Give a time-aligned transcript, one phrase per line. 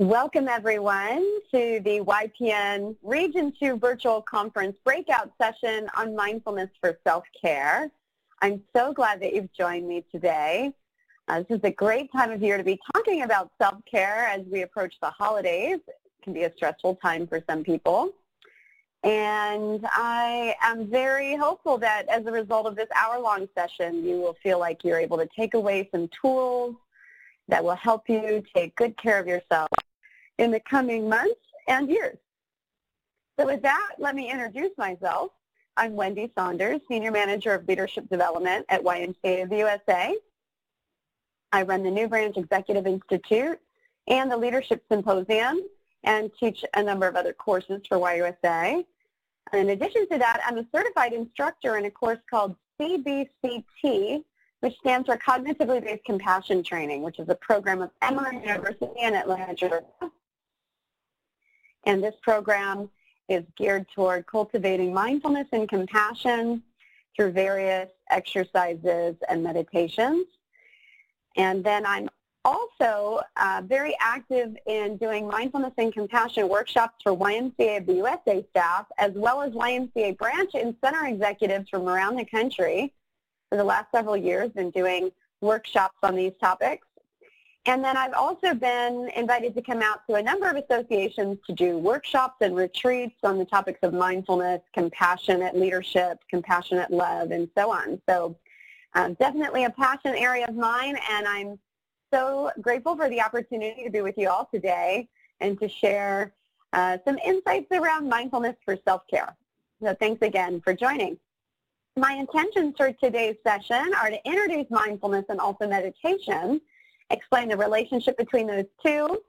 [0.00, 1.22] Welcome everyone
[1.52, 7.90] to the YPN Region 2 virtual conference breakout session on mindfulness for self-care.
[8.40, 10.72] I'm so glad that you've joined me today.
[11.28, 14.62] Uh, this is a great time of year to be talking about self-care as we
[14.62, 15.80] approach the holidays.
[15.86, 18.14] It can be a stressful time for some people.
[19.04, 24.38] And I am very hopeful that as a result of this hour-long session, you will
[24.42, 26.74] feel like you're able to take away some tools
[27.48, 29.68] that will help you take good care of yourself
[30.40, 32.16] in the coming months and years.
[33.38, 35.32] So with that, let me introduce myself.
[35.76, 40.16] I'm Wendy Saunders, Senior Manager of Leadership Development at YMCA of the USA.
[41.52, 43.60] I run the New Branch Executive Institute
[44.08, 45.60] and the Leadership Symposium
[46.04, 48.82] and teach a number of other courses for YUSA.
[49.52, 54.24] In addition to that, I'm a certified instructor in a course called CBCT,
[54.60, 59.14] which stands for Cognitively Based Compassion Training, which is a program of Emory University in
[59.14, 59.84] Atlanta, Georgia.
[61.84, 62.90] And this program
[63.28, 66.62] is geared toward cultivating mindfulness and compassion
[67.16, 70.26] through various exercises and meditations.
[71.36, 72.08] And then I'm
[72.44, 78.44] also uh, very active in doing mindfulness and compassion workshops for YMCA of the USA
[78.50, 82.92] staff, as well as YMCA branch and center executives from around the country
[83.48, 86.86] for the last several years been doing workshops on these topics.
[87.66, 91.52] And then I've also been invited to come out to a number of associations to
[91.52, 97.70] do workshops and retreats on the topics of mindfulness, compassionate leadership, compassionate love, and so
[97.70, 98.00] on.
[98.08, 98.36] So
[98.94, 101.58] um, definitely a passion area of mine, and I'm
[102.12, 105.08] so grateful for the opportunity to be with you all today
[105.40, 106.32] and to share
[106.72, 109.36] uh, some insights around mindfulness for self-care.
[109.82, 111.18] So thanks again for joining.
[111.96, 116.60] My intentions for today's session are to introduce mindfulness and also meditation,
[117.10, 119.22] explain the relationship between those two.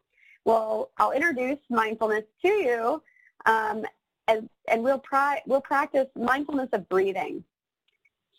[0.46, 3.04] Well, I'll introduce mindfulness to you,
[3.46, 3.86] um,
[4.28, 5.02] as, and we'll,
[5.46, 7.44] we'll practice mindfulness of breathing.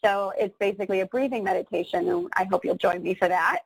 [0.05, 3.61] So it's basically a breathing meditation, and I hope you'll join me for that.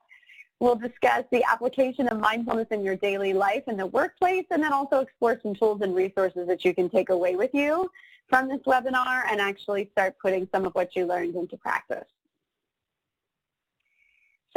[0.59, 4.73] We'll discuss the application of mindfulness in your daily life in the workplace and then
[4.73, 7.91] also explore some tools and resources that you can take away with you
[8.29, 12.07] from this webinar and actually start putting some of what you learned into practice.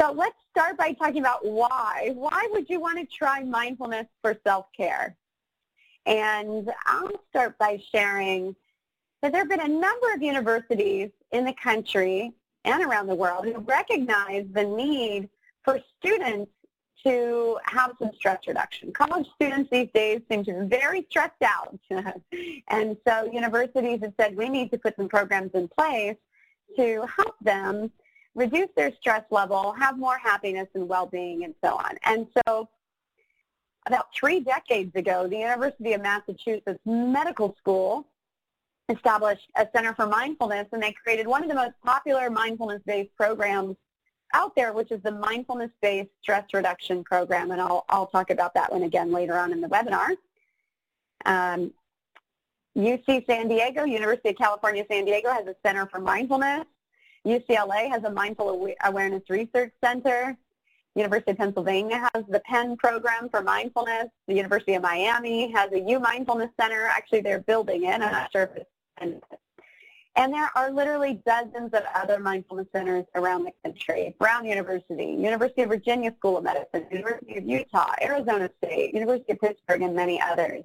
[0.00, 2.12] So let's start by talking about why.
[2.14, 5.14] Why would you want to try mindfulness for self-care?
[6.06, 8.56] And I'll start by sharing
[9.20, 12.32] that there have been a number of universities in the country
[12.64, 15.28] and around the world who recognize the need
[15.64, 16.50] for students
[17.04, 18.92] to have some stress reduction.
[18.92, 21.78] College students these days seem to be very stressed out.
[22.68, 26.16] and so universities have said we need to put some programs in place
[26.76, 27.90] to help them
[28.34, 31.96] reduce their stress level, have more happiness and well-being, and so on.
[32.04, 32.68] And so
[33.86, 38.06] about three decades ago, the University of Massachusetts Medical School
[38.88, 43.76] established a Center for Mindfulness, and they created one of the most popular mindfulness-based programs
[44.34, 48.70] out there, which is the mindfulness-based stress reduction program, and I'll, I'll talk about that
[48.72, 50.10] one again later on in the webinar.
[51.24, 51.72] Um,
[52.76, 56.64] UC San Diego, University of California, San Diego has a Center for Mindfulness.
[57.26, 60.36] UCLA has a Mindful Awareness Research Center.
[60.96, 64.06] University of Pennsylvania has the Penn program for mindfulness.
[64.26, 66.86] The University of Miami has a U Mindfulness Center.
[66.86, 68.00] Actually, they're building it.
[68.00, 68.70] I'm not sure if it's
[70.16, 74.14] and there are literally dozens of other mindfulness centers around the country.
[74.18, 79.40] Brown University, University of Virginia School of Medicine, University of Utah, Arizona State, University of
[79.40, 80.64] Pittsburgh, and many others.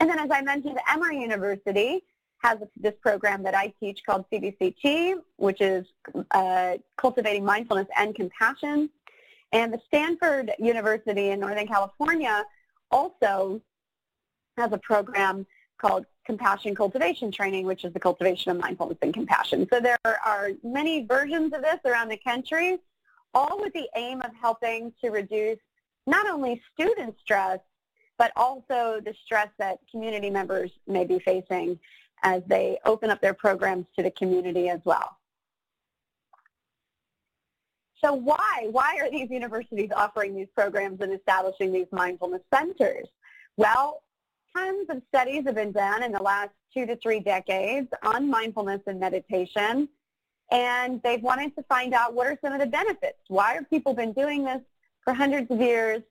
[0.00, 2.02] And then as I mentioned, Emory University
[2.38, 5.86] has this program that I teach called CBCT, which is
[6.30, 8.90] uh, Cultivating Mindfulness and Compassion.
[9.52, 12.44] And the Stanford University in Northern California
[12.90, 13.60] also
[14.56, 15.46] has a program
[15.78, 19.66] called compassion cultivation training, which is the cultivation of mindfulness and compassion.
[19.72, 22.78] So there are many versions of this around the country,
[23.32, 25.58] all with the aim of helping to reduce
[26.06, 27.60] not only student stress,
[28.18, 31.78] but also the stress that community members may be facing
[32.22, 35.18] as they open up their programs to the community as well.
[38.02, 38.68] So why?
[38.70, 43.08] Why are these universities offering these programs and establishing these mindfulness centers?
[43.56, 44.02] Well,
[44.56, 48.80] tons of studies have been done in the last two to three decades on mindfulness
[48.86, 49.88] and meditation,
[50.52, 53.18] and they've wanted to find out what are some of the benefits.
[53.28, 54.60] Why have people been doing this
[55.02, 56.02] for hundreds of years,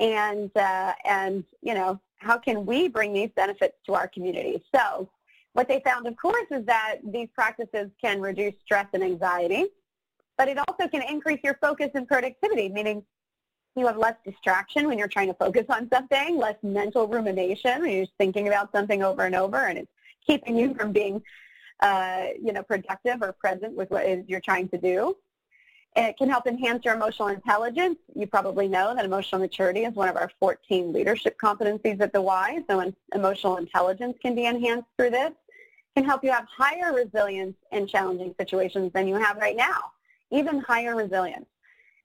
[0.00, 4.62] and uh, and you know how can we bring these benefits to our community?
[4.74, 5.08] So
[5.54, 9.66] what they found, of course, is that these practices can reduce stress and anxiety,
[10.36, 13.04] but it also can increase your focus and productivity, meaning
[13.76, 17.90] You have less distraction when you're trying to focus on something, less mental rumination when
[17.92, 19.92] you're just thinking about something over and over, and it's
[20.26, 21.22] keeping you from being,
[21.80, 25.16] uh, you know, productive or present with what you're trying to do.
[25.96, 27.98] It can help enhance your emotional intelligence.
[28.14, 32.22] You probably know that emotional maturity is one of our 14 leadership competencies at the
[32.22, 35.30] Y, so emotional intelligence can be enhanced through this.
[35.30, 39.92] It can help you have higher resilience in challenging situations than you have right now,
[40.30, 41.46] even higher resilience.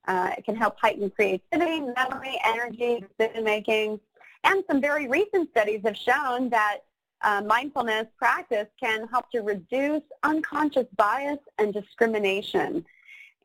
[0.07, 3.99] Uh, it can help heighten creativity, memory, energy, decision making,
[4.43, 6.79] and some very recent studies have shown that
[7.21, 12.85] uh, mindfulness practice can help to reduce unconscious bias and discrimination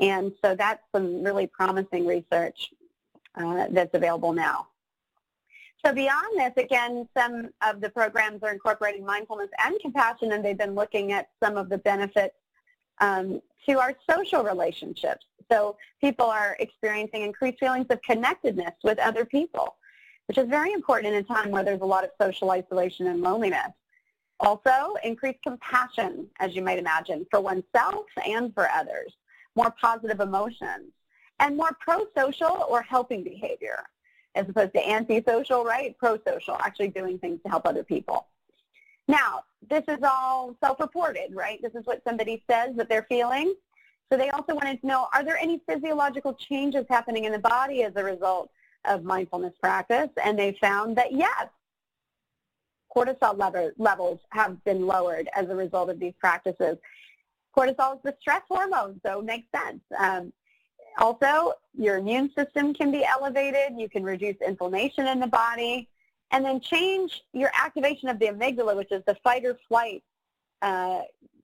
[0.01, 2.71] and so that's some really promising research
[3.35, 4.69] uh, that's available now.
[5.85, 10.59] So beyond this, again, some of the programs are incorporating mindfulness and compassion, and they've
[10.59, 12.35] been looking at some of the benefits
[13.01, 15.25] um, to our social relationships.
[15.51, 19.77] So people are experiencing increased feelings of connectedness with other people,
[20.27, 23.23] which is very important in a time where there's a lot of social isolation and
[23.23, 23.71] loneliness.
[24.41, 29.13] Also, increased compassion, as you might imagine, for oneself and for others
[29.59, 30.93] more positive emotions,
[31.41, 33.81] and more pro-social or helping behavior
[34.35, 35.97] as opposed to anti-social, right?
[35.99, 38.19] Pro-social, actually doing things to help other people.
[39.09, 41.59] Now, this is all self-reported, right?
[41.61, 43.55] This is what somebody says that they're feeling.
[44.09, 47.83] So they also wanted to know, are there any physiological changes happening in the body
[47.83, 48.51] as a result
[48.85, 50.11] of mindfulness practice?
[50.23, 51.49] And they found that yes,
[52.95, 56.77] cortisol level, levels have been lowered as a result of these practices.
[57.59, 59.81] Cortisol is the stress hormone, so makes sense.
[59.99, 60.33] Um,
[60.99, 63.77] also, your immune system can be elevated.
[63.77, 65.89] You can reduce inflammation in the body.
[66.31, 70.05] And then change your activation of the amygdala, which is the fight or flight
[70.63, 71.01] uh,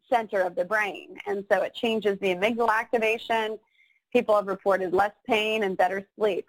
[0.09, 1.17] center of the brain.
[1.27, 3.59] And so it changes the amygdala activation.
[4.13, 6.49] People have reported less pain and better sleep.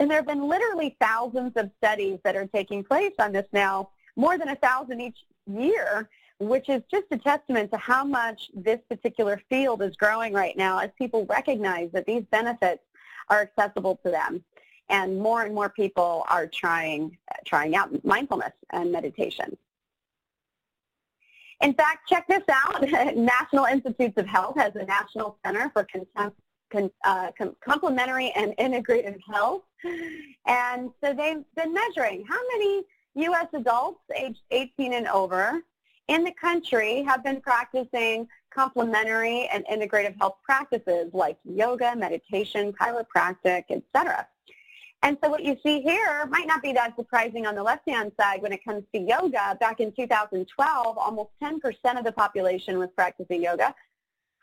[0.00, 3.90] And there have been literally thousands of studies that are taking place on this now,
[4.16, 6.08] more than a thousand each year,
[6.48, 10.78] which is just a testament to how much this particular field is growing right now
[10.78, 12.82] as people recognize that these benefits
[13.28, 14.44] are accessible to them.
[14.90, 19.56] And more and more people are trying, trying out mindfulness and meditation.
[21.62, 22.82] In fact, check this out.
[23.16, 25.86] National Institutes of Health has a National Center for
[27.04, 27.30] uh,
[27.64, 29.62] Complementary and Integrative Health.
[30.46, 32.82] And so they've been measuring how many
[33.14, 33.46] U.S.
[33.54, 35.62] adults aged 18 and over
[36.08, 43.64] in the country have been practicing complementary and integrative health practices like yoga, meditation, chiropractic,
[43.70, 44.26] etc.
[45.02, 48.40] And so what you see here might not be that surprising on the left-hand side
[48.40, 49.56] when it comes to yoga.
[49.60, 51.60] Back in 2012, almost 10%
[51.98, 53.74] of the population was practicing yoga.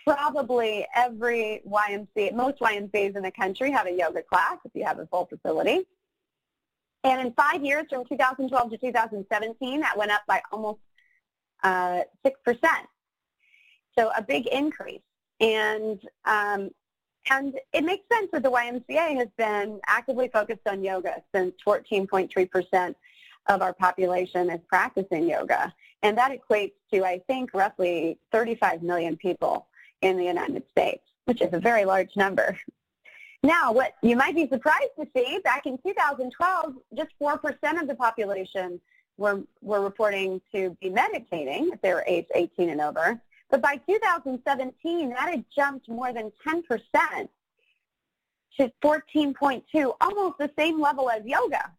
[0.05, 4.99] Probably every YMCA, most YMCAs in the country have a yoga class if you have
[4.99, 5.87] a full facility.
[7.03, 10.79] And in five years, from 2012 to 2017, that went up by almost
[11.63, 12.05] 6%.
[13.97, 15.01] So a big increase.
[15.39, 16.69] And, um,
[17.29, 22.95] and it makes sense that the YMCA has been actively focused on yoga since 14.3%
[23.47, 25.73] of our population is practicing yoga.
[26.03, 29.67] And that equates to, I think, roughly 35 million people
[30.01, 32.57] in the United States, which is a very large number.
[33.43, 37.95] Now, what you might be surprised to see, back in 2012, just 4% of the
[37.95, 38.79] population
[39.21, 43.21] were, were reporting to be meditating if they were age 18 and over.
[43.49, 47.29] But by 2017, that had jumped more than 10%
[48.57, 51.71] to 14.2, almost the same level as yoga.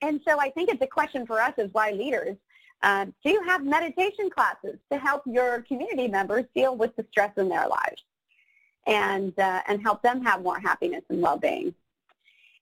[0.00, 2.36] And so I think it's a question for us as Y leaders.
[2.82, 7.32] Uh, do you have meditation classes to help your community members deal with the stress
[7.36, 8.02] in their lives
[8.86, 11.74] and, uh, and help them have more happiness and well-being?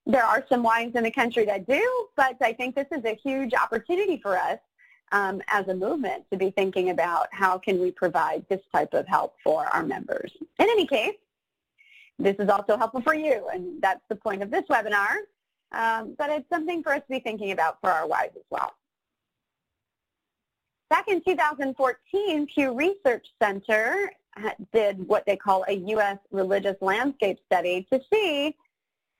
[0.07, 3.15] There are some wines in the country that do, but I think this is a
[3.15, 4.59] huge opportunity for us
[5.13, 9.07] um, as a movement to be thinking about how can we provide this type of
[9.07, 10.33] help for our members.
[10.59, 11.15] In any case,
[12.19, 15.15] this is also helpful for you, and that's the point of this webinar,
[15.73, 18.75] um, but it's something for us to be thinking about for our wives as well.
[20.91, 24.13] Back in 2014, Pew Research Center
[24.73, 26.19] did what they call a U.S.
[26.31, 28.57] religious landscape study to see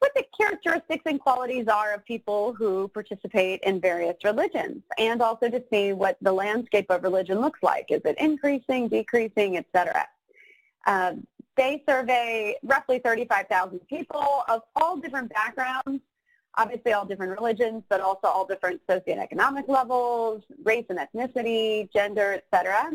[0.03, 5.49] what the characteristics and qualities are of people who participate in various religions, and also
[5.49, 7.87] to see what the landscape of religion looks like.
[7.89, 10.09] Is it increasing, decreasing, etc.
[10.89, 11.25] Um,
[11.57, 16.03] they survey roughly 35,000 people of all different backgrounds,
[16.57, 22.91] obviously all different religions, but also all different socioeconomic levels, race and ethnicity, gender, etc.,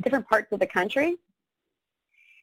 [0.00, 1.18] different parts of the country.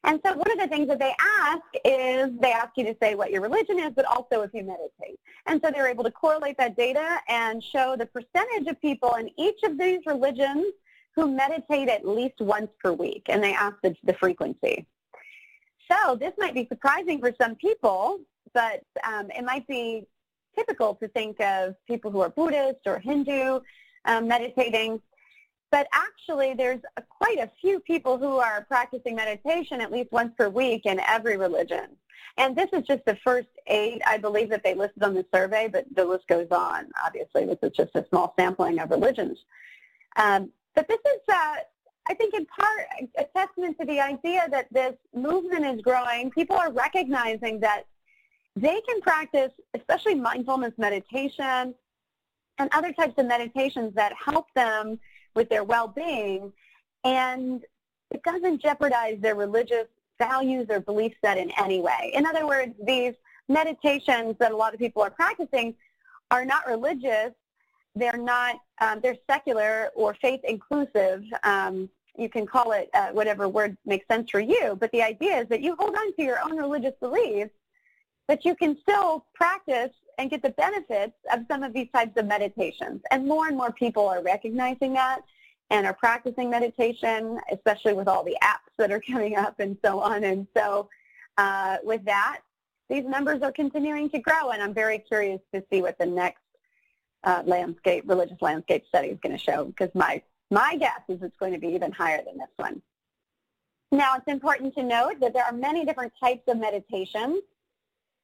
[0.04, 3.14] And so one of the things that they ask is they ask you to say
[3.14, 5.18] what your religion is, but also if you meditate.
[5.46, 9.30] And so they're able to correlate that data and show the percentage of people in
[9.38, 10.66] each of these religions
[11.16, 14.86] who meditate at least once per week, and they ask the, the frequency.
[15.90, 18.20] So this might be surprising for some people,
[18.52, 20.06] but um, it might be
[20.56, 23.60] typical to think of people who are Buddhist or Hindu
[24.04, 25.00] um, meditating.
[25.74, 30.32] But actually, there's a, quite a few people who are practicing meditation at least once
[30.38, 31.96] per week in every religion.
[32.36, 35.66] And this is just the first eight, I believe, that they listed on the survey,
[35.66, 37.44] but the list goes on, obviously.
[37.44, 39.36] This is just a small sampling of religions.
[40.14, 41.56] Um, but this is, uh,
[42.06, 42.86] I think, in part
[43.18, 46.30] a testament to the idea that this movement is growing.
[46.30, 47.82] People are recognizing that
[48.54, 51.74] they can practice, especially mindfulness meditation
[52.58, 55.00] and other types of meditations that help them
[55.34, 56.52] with their well-being,
[57.04, 57.64] and
[58.10, 59.86] it doesn't jeopardize their religious
[60.18, 62.12] values or belief set in any way.
[62.14, 63.14] In other words, these
[63.48, 65.74] meditations that a lot of people are practicing
[66.30, 67.32] are not religious.
[67.94, 71.24] They're not, um, they're secular or faith inclusive.
[71.42, 75.40] Um, you can call it uh, whatever word makes sense for you, but the idea
[75.40, 77.50] is that you hold on to your own religious beliefs
[78.26, 82.26] but you can still practice and get the benefits of some of these types of
[82.26, 83.00] meditations.
[83.10, 85.22] And more and more people are recognizing that
[85.70, 90.00] and are practicing meditation, especially with all the apps that are coming up and so
[90.00, 90.24] on.
[90.24, 90.88] And so
[91.38, 92.40] uh, with that,
[92.88, 96.42] these numbers are continuing to grow, and I'm very curious to see what the next
[97.24, 101.36] uh, landscape, religious landscape study is going to show, because my, my guess is it's
[101.38, 102.82] going to be even higher than this one.
[103.90, 107.40] Now, it's important to note that there are many different types of meditations.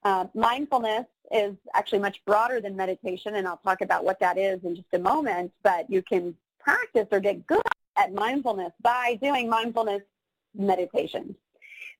[0.02, 4.62] Uh, mindfulness is actually much broader than meditation, and I'll talk about what that is
[4.64, 7.62] in just a moment, but you can practice or get good
[7.96, 10.02] at mindfulness by doing mindfulness
[10.54, 11.36] meditation.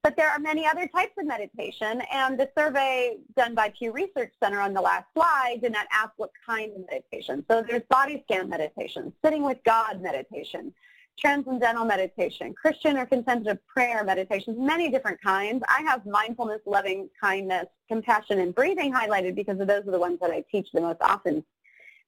[0.03, 4.33] But there are many other types of meditation, and the survey done by Pew Research
[4.43, 7.45] Center on the last slide did not ask what kind of meditation.
[7.51, 10.73] So there's body scan meditation, sitting with God meditation,
[11.19, 15.63] transcendental meditation, Christian or contemplative prayer meditations, many different kinds.
[15.69, 20.31] I have mindfulness, loving kindness, compassion, and breathing highlighted because those are the ones that
[20.31, 21.45] I teach the most often.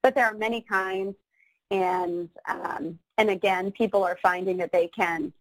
[0.03, 1.15] But there are many kinds,
[1.71, 5.33] and um, and again, people are finding that they can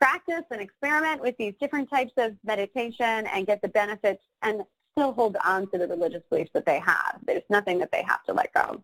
[0.00, 5.12] practice and experiment with these different types of meditation and get the benefits and still
[5.12, 7.18] hold on to the religious beliefs that they have.
[7.26, 8.82] There's nothing that they have to let go.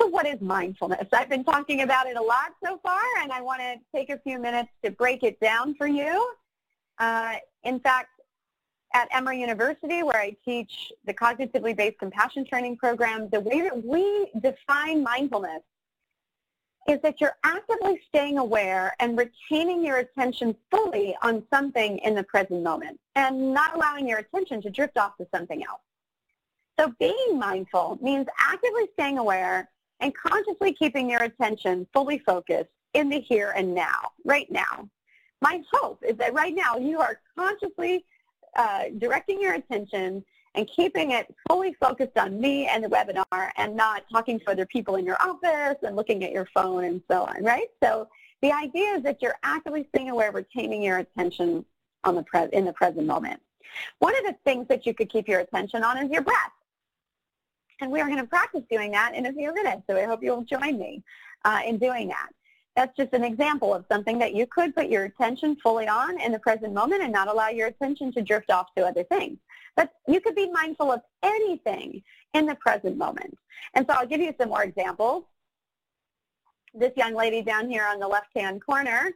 [0.00, 1.06] So what is mindfulness?
[1.12, 4.18] I've been talking about it a lot so far, and I want to take a
[4.18, 6.32] few minutes to break it down for you.
[6.98, 8.08] Uh, in fact,
[8.92, 13.84] at Emory University, where I teach the cognitively based compassion training program, the way that
[13.84, 15.62] we define mindfulness
[16.88, 22.22] is that you're actively staying aware and retaining your attention fully on something in the
[22.22, 25.80] present moment and not allowing your attention to drift off to something else.
[26.78, 29.70] So being mindful means actively staying aware
[30.04, 34.86] and consciously keeping your attention fully focused in the here and now, right now.
[35.40, 38.04] My hope is that right now you are consciously
[38.54, 40.22] uh, directing your attention
[40.54, 44.66] and keeping it fully focused on me and the webinar and not talking to other
[44.66, 47.68] people in your office and looking at your phone and so on, right?
[47.82, 48.06] So
[48.42, 51.64] the idea is that you're actively staying aware, of retaining your attention
[52.04, 53.40] on the pre- in the present moment.
[54.00, 56.52] One of the things that you could keep your attention on is your breath.
[57.80, 60.22] And we are going to practice doing that in a few minutes, so I hope
[60.22, 61.02] you'll join me
[61.44, 62.28] uh, in doing that.
[62.76, 66.32] That's just an example of something that you could put your attention fully on in
[66.32, 69.38] the present moment and not allow your attention to drift off to other things.
[69.76, 72.02] But you could be mindful of anything
[72.32, 73.36] in the present moment.
[73.74, 75.24] And so I'll give you some more examples.
[76.74, 79.12] This young lady down here on the left-hand corner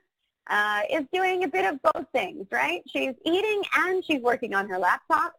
[0.49, 2.83] uh, is doing a bit of both things, right?
[2.89, 5.35] She's eating and she's working on her laptop.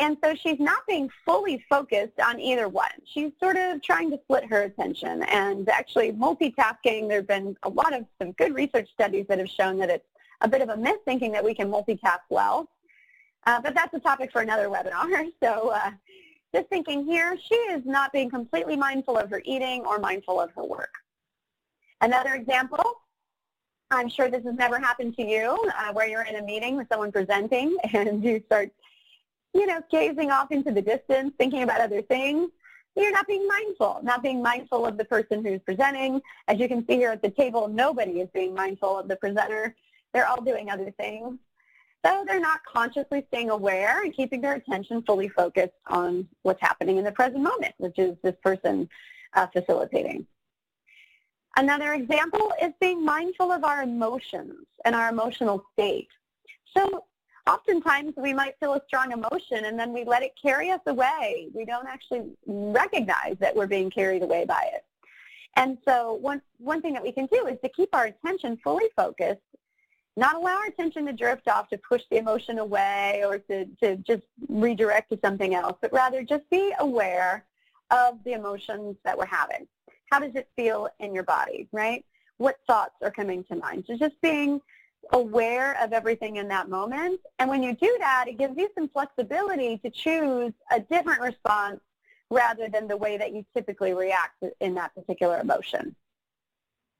[0.00, 2.88] And so she's not being fully focused on either one.
[3.04, 7.06] She's sort of trying to split her attention and actually multitasking.
[7.06, 10.06] There have been a lot of some good research studies that have shown that it's
[10.40, 12.66] a bit of a myth thinking that we can multitask well.
[13.46, 15.30] Uh, but that's a topic for another webinar.
[15.42, 15.90] So uh,
[16.54, 20.50] just thinking here, she is not being completely mindful of her eating or mindful of
[20.56, 20.94] her work.
[22.00, 22.82] Another example,
[23.90, 26.88] I'm sure this has never happened to you, uh, where you're in a meeting with
[26.90, 28.70] someone presenting and you start
[29.54, 32.50] you know, gazing off into the distance, thinking about other things,
[32.96, 36.20] you're not being mindful, not being mindful of the person who's presenting.
[36.48, 39.74] As you can see here at the table, nobody is being mindful of the presenter.
[40.12, 41.38] They're all doing other things.
[42.04, 46.96] So they're not consciously staying aware and keeping their attention fully focused on what's happening
[46.96, 48.88] in the present moment, which is this person
[49.34, 50.26] uh, facilitating.
[51.56, 56.08] Another example is being mindful of our emotions and our emotional state.
[56.76, 57.04] So
[57.50, 61.48] oftentimes we might feel a strong emotion and then we let it carry us away.
[61.52, 64.84] We don't actually recognize that we're being carried away by it.
[65.56, 68.88] And so one, one thing that we can do is to keep our attention fully
[68.96, 69.40] focused,
[70.16, 73.96] not allow our attention to drift off to push the emotion away or to, to
[73.96, 77.44] just redirect to something else, but rather just be aware
[77.90, 79.66] of the emotions that we're having.
[80.12, 82.04] How does it feel in your body, right?
[82.38, 83.84] What thoughts are coming to mind?
[83.88, 84.60] So just being
[85.12, 87.20] aware of everything in that moment.
[87.38, 91.80] And when you do that, it gives you some flexibility to choose a different response
[92.30, 95.94] rather than the way that you typically react in that particular emotion.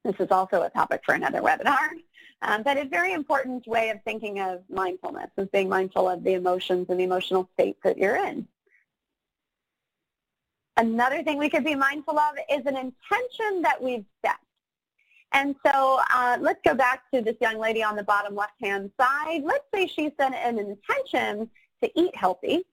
[0.05, 1.91] This is also a topic for another webinar,
[2.43, 6.35] um, but a very important way of thinking of mindfulness is being mindful of the
[6.35, 8.49] emotions and the emotional states that you're in.
[10.77, 14.37] Another thing we could be mindful of is an intention that we've set.
[15.33, 19.43] And so uh, let's go back to this young lady on the bottom left-hand side.
[19.45, 21.49] Let's say she set an intention
[21.83, 22.65] to eat healthy.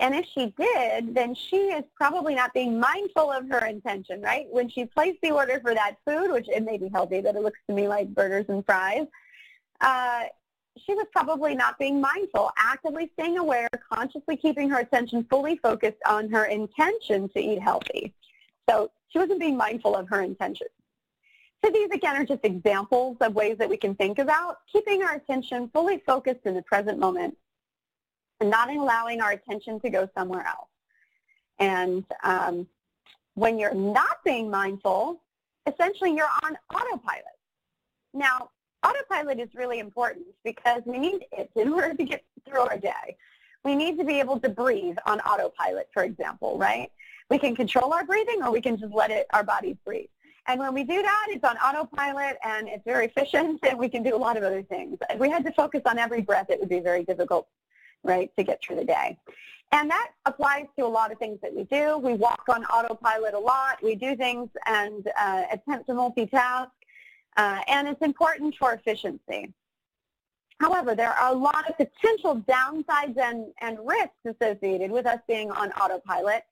[0.00, 4.46] And if she did, then she is probably not being mindful of her intention, right?
[4.50, 7.42] When she placed the order for that food, which it may be healthy, but it
[7.42, 9.06] looks to me like burgers and fries,
[9.80, 10.24] uh,
[10.84, 16.00] she was probably not being mindful, actively staying aware, consciously keeping her attention fully focused
[16.08, 18.12] on her intention to eat healthy.
[18.68, 20.66] So she wasn't being mindful of her intention.
[21.64, 25.14] So these, again, are just examples of ways that we can think about keeping our
[25.14, 27.38] attention fully focused in the present moment
[28.40, 30.68] and not allowing our attention to go somewhere else.
[31.58, 32.66] And um,
[33.32, 35.22] when you're not being mindful,
[35.66, 37.24] essentially you're on autopilot.
[38.12, 38.50] Now,
[38.86, 43.16] autopilot is really important because we need it in order to get through our day.
[43.64, 46.90] We need to be able to breathe on autopilot, for example, right?
[47.30, 50.08] We can control our breathing or we can just let it, our bodies breathe.
[50.46, 54.02] And when we do that, it's on autopilot and it's very efficient and we can
[54.02, 54.98] do a lot of other things.
[55.08, 57.48] If we had to focus on every breath, it would be very difficult,
[58.02, 59.18] right, to get through the day.
[59.72, 61.98] And that applies to a lot of things that we do.
[61.98, 63.82] We walk on autopilot a lot.
[63.82, 66.70] We do things and uh, attempt to multitask.
[67.36, 69.52] Uh, and it's important for efficiency.
[70.60, 75.50] However, there are a lot of potential downsides and, and risks associated with us being
[75.50, 76.44] on autopilot.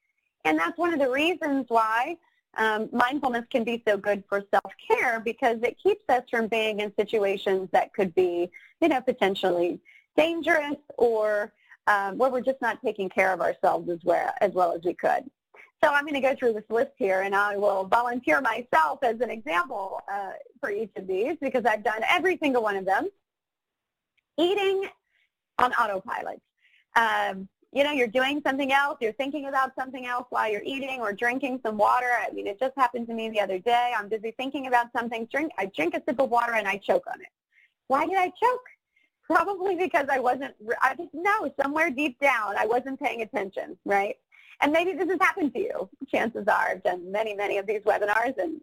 [0.45, 2.17] And that's one of the reasons why
[2.57, 6.93] um, mindfulness can be so good for self-care because it keeps us from being in
[6.97, 9.81] situations that could be, you know, potentially
[10.17, 11.53] dangerous or
[11.87, 14.95] um, where we're just not taking care of ourselves as well, as well as we
[14.95, 15.31] could.
[15.83, 19.21] So I'm going to go through this list here, and I will volunteer myself as
[19.21, 23.09] an example uh, for each of these because I've done every single one of them.
[24.39, 24.89] Eating
[25.59, 26.41] on autopilot.
[26.95, 31.01] Um, you know, you're doing something else, you're thinking about something else while you're eating
[31.01, 32.11] or drinking some water.
[32.21, 33.93] I mean, it just happened to me the other day.
[33.97, 35.27] I'm busy thinking about something.
[35.33, 37.29] Drink, I drink a sip of water and I choke on it.
[37.89, 38.65] Why did I choke?
[39.25, 44.17] Probably because I wasn't, I just know somewhere deep down I wasn't paying attention, right?
[44.61, 45.89] And maybe this has happened to you.
[46.11, 48.61] Chances are I've done many, many of these webinars and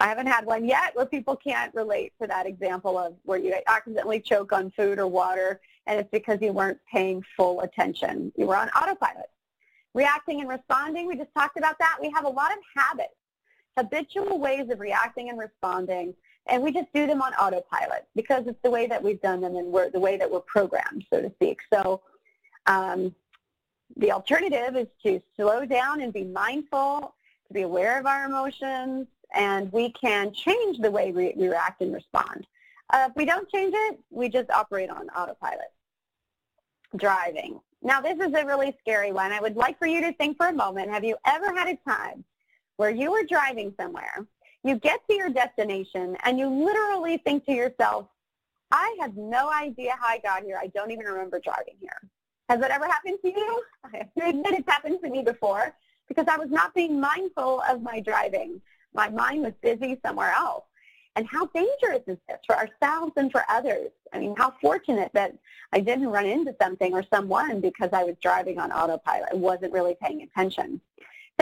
[0.00, 3.54] I haven't had one yet where people can't relate to that example of where you
[3.66, 8.30] accidentally choke on food or water and it's because you weren't paying full attention.
[8.36, 9.30] You were on autopilot.
[9.94, 11.96] Reacting and responding, we just talked about that.
[12.00, 13.14] We have a lot of habits,
[13.76, 16.14] habitual ways of reacting and responding,
[16.46, 19.56] and we just do them on autopilot because it's the way that we've done them
[19.56, 21.60] and we're the way that we're programmed, so to speak.
[21.72, 22.02] So
[22.66, 23.14] um,
[23.96, 27.14] the alternative is to slow down and be mindful,
[27.48, 31.94] to be aware of our emotions, and we can change the way we, react and
[31.94, 32.46] respond.
[32.90, 35.72] Uh, if we don't change it, we just operate on autopilot
[36.96, 37.60] driving.
[37.82, 39.32] Now, this is a really scary one.
[39.32, 41.78] I would like for you to think for a moment, have you ever had a
[41.88, 42.24] time
[42.76, 44.26] where you were driving somewhere,
[44.64, 48.06] you get to your destination, and you literally think to yourself,
[48.70, 50.58] I have no idea how I got here.
[50.60, 52.00] I don't even remember driving here.
[52.48, 53.62] Has that ever happened to you?
[53.84, 55.74] I admit it's happened to me before
[56.08, 58.60] because I was not being mindful of my driving.
[58.94, 60.64] My mind was busy somewhere else.
[61.18, 63.90] And how dangerous is this for ourselves and for others?
[64.12, 65.36] I mean, how fortunate that
[65.72, 69.30] I didn't run into something or someone because I was driving on autopilot.
[69.32, 70.80] I wasn't really paying attention.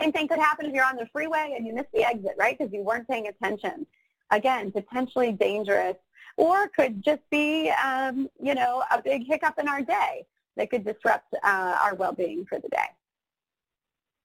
[0.01, 2.57] Same thing could happen if you're on the freeway and you miss the exit, right,
[2.57, 3.87] because you weren't paying attention.
[4.31, 5.97] Again, potentially dangerous
[6.39, 10.25] or could just be, um, you know, a big hiccup in our day
[10.57, 12.89] that could disrupt uh, our well-being for the day.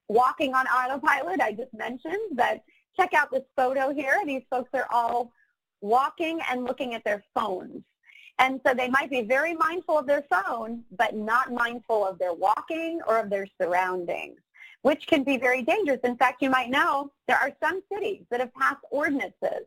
[0.07, 2.63] Walking on autopilot, I just mentioned that
[2.95, 4.17] check out this photo here.
[4.25, 5.33] These folks are all
[5.81, 7.83] walking and looking at their phones.
[8.39, 12.33] And so they might be very mindful of their phone, but not mindful of their
[12.33, 14.39] walking or of their surroundings,
[14.81, 15.99] which can be very dangerous.
[16.03, 19.65] In fact, you might know there are some cities that have passed ordinances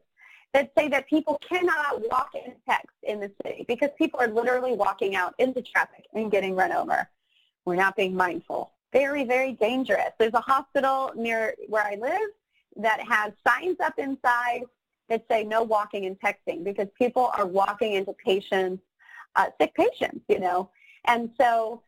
[0.53, 4.73] that say that people cannot walk and text in the city because people are literally
[4.73, 7.09] walking out into traffic and getting run over.
[7.65, 8.73] We're not being mindful.
[8.93, 10.11] Very, very dangerous.
[10.19, 12.31] There's a hospital near where I live
[12.77, 14.63] that has signs up inside
[15.09, 18.83] that say no walking and texting because people are walking into patients,
[19.37, 20.71] uh, sick patients, you know.
[21.07, 21.83] And so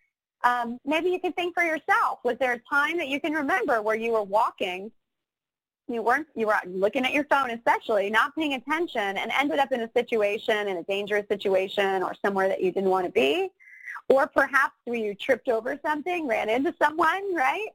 [0.44, 3.82] um, maybe you can think for yourself, was there a time that you can remember
[3.82, 4.90] where you were walking,
[5.88, 9.72] you weren't, you were looking at your phone especially, not paying attention and ended up
[9.72, 13.48] in a situation, in a dangerous situation or somewhere that you didn't want to be?
[14.08, 17.68] Or perhaps where you tripped over something, ran into someone, right?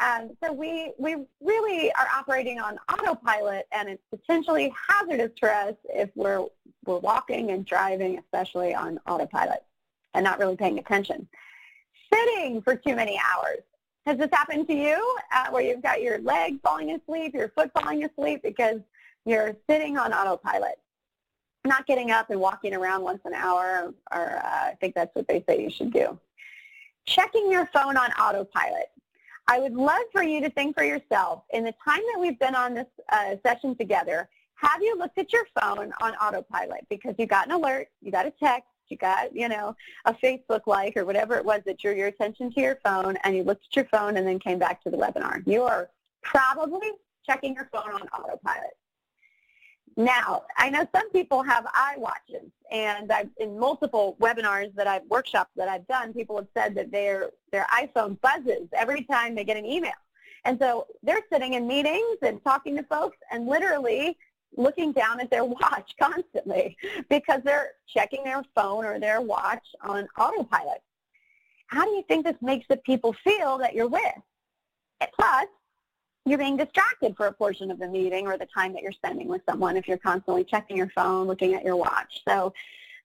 [0.00, 5.74] Um, so we, we really are operating on autopilot, and it's potentially hazardous for us
[5.90, 6.46] if we're,
[6.86, 9.62] we're walking and driving, especially on autopilot,
[10.14, 11.28] and not really paying attention.
[12.12, 13.58] Sitting for too many hours.
[14.06, 17.70] Has this happened to you, uh, where you've got your leg falling asleep, your foot
[17.78, 18.80] falling asleep because
[19.26, 20.78] you're sitting on autopilot?
[21.66, 25.28] Not getting up and walking around once an hour, or uh, I think that's what
[25.28, 26.18] they say you should do.
[27.04, 28.90] Checking your phone on autopilot.
[29.50, 32.54] I would love for you to think for yourself, in the time that we've been
[32.54, 37.26] on this uh, session together, have you looked at your phone on autopilot because you
[37.26, 41.04] got an alert, you got a text, you got, you know, a Facebook like or
[41.04, 43.86] whatever it was that drew your attention to your phone and you looked at your
[43.86, 45.44] phone and then came back to the webinar.
[45.48, 45.90] You are
[46.22, 46.90] probably
[47.26, 48.76] checking your phone on autopilot.
[49.96, 55.50] Now, I know some people have iWatches, and I've, in multiple webinars that I've, workshops
[55.56, 59.56] that I've done, people have said that their, their iPhone buzzes every time they get
[59.56, 59.92] an email.
[60.44, 64.16] And so they're sitting in meetings and talking to folks and literally
[64.56, 66.76] looking down at their watch constantly
[67.08, 70.82] because they're checking their phone or their watch on autopilot.
[71.66, 74.02] How do you think this makes the people feel that you're with?
[75.14, 75.46] Plus,
[76.26, 79.28] you're being distracted for a portion of the meeting or the time that you're spending
[79.28, 82.20] with someone if you're constantly checking your phone, looking at your watch.
[82.28, 82.52] So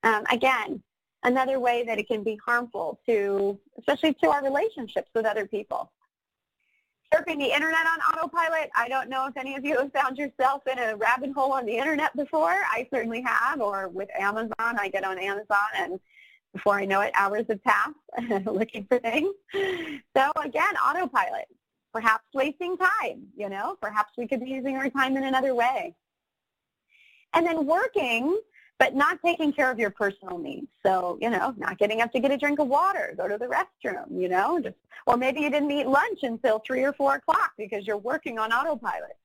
[0.02, 0.82] um, again,
[1.24, 5.90] another way that it can be harmful to, especially to our relationships with other people.
[7.14, 10.62] Surfing the internet on autopilot, I don't know if any of you have found yourself
[10.66, 12.50] in a rabbit hole on the internet before.
[12.50, 16.00] I certainly have, or with Amazon, I get on Amazon and
[16.52, 19.34] before I know it, hours have passed looking for things.
[19.52, 21.46] So again, autopilot
[21.92, 25.94] perhaps wasting time, you know, perhaps we could be using our time in another way.
[27.32, 28.38] And then working,
[28.78, 30.68] but not taking care of your personal needs.
[30.84, 33.46] So, you know, not getting up to get a drink of water, go to the
[33.46, 37.52] restroom, you know, just, or maybe you didn't eat lunch until 3 or 4 o'clock
[37.56, 39.16] because you're working on autopilot.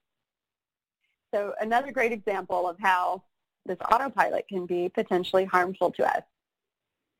[1.34, 3.24] So another great example of how
[3.65, 6.24] this autopilot can be potentially harmful to us.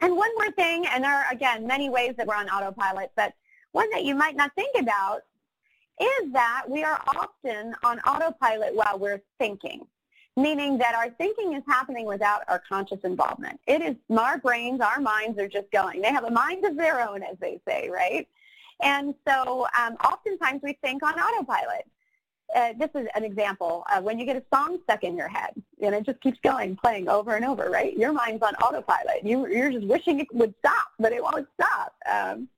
[0.02, 3.34] And one more thing, and there are, again, many ways that we're on autopilot, but
[3.72, 5.22] one that you might not think about
[6.00, 9.86] is that we are often on autopilot while we're thinking,
[10.38, 13.60] meaning that our thinking is happening without our conscious involvement.
[13.68, 16.02] It is our brains, our minds are just going.
[16.02, 18.28] They have a mind of their own, as they say, right?
[18.82, 21.86] And so um, oftentimes we think on autopilot.
[22.54, 25.54] Uh, this is an example of when you get a song stuck in your head
[25.82, 27.98] and it just keeps going, playing over and over, right?
[27.98, 29.24] Your mind's on autopilot.
[29.24, 31.96] You, you're just wishing it would stop, but it won't stop.
[32.12, 32.50] Um,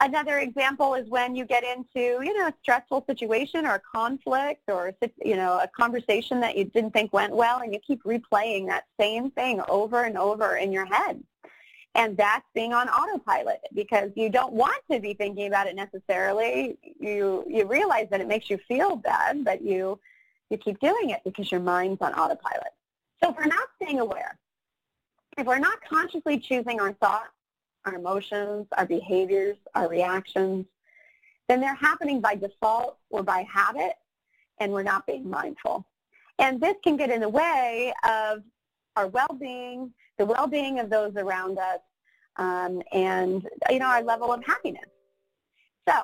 [0.00, 4.62] Another example is when you get into, you know, a stressful situation or a conflict
[4.68, 4.92] or,
[5.24, 8.84] you know, a conversation that you didn't think went well and you keep replaying that
[8.98, 11.22] same thing over and over in your head.
[11.94, 16.76] And that's being on autopilot because you don't want to be thinking about it necessarily.
[16.98, 20.00] You, you realize that it makes you feel bad, but you,
[20.50, 22.72] you keep doing it because your mind's on autopilot.
[23.22, 24.36] So if we're not staying aware,
[25.38, 27.30] if we're not consciously choosing our thoughts,
[27.84, 30.66] our emotions, our behaviors, our reactions,
[31.48, 33.94] then they're happening by default or by habit,
[34.58, 35.86] and we're not being mindful.
[36.38, 38.42] And this can get in the way of
[38.96, 41.80] our well-being, the well-being of those around us,
[42.36, 44.84] um, and you know our level of happiness.
[45.88, 45.94] So,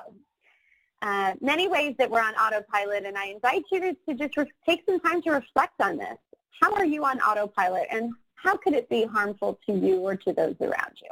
[1.01, 4.83] uh, many ways that we're on autopilot, and I invite you to, just re- take
[4.87, 6.17] some time to reflect on this.
[6.61, 10.33] How are you on autopilot, and how could it be harmful to you or to
[10.33, 11.09] those around you?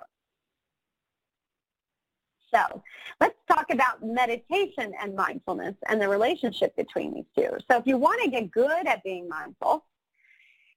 [2.53, 2.83] So
[3.21, 7.57] let's talk about meditation and mindfulness and the relationship between these two.
[7.69, 9.85] So if you want to get good at being mindful,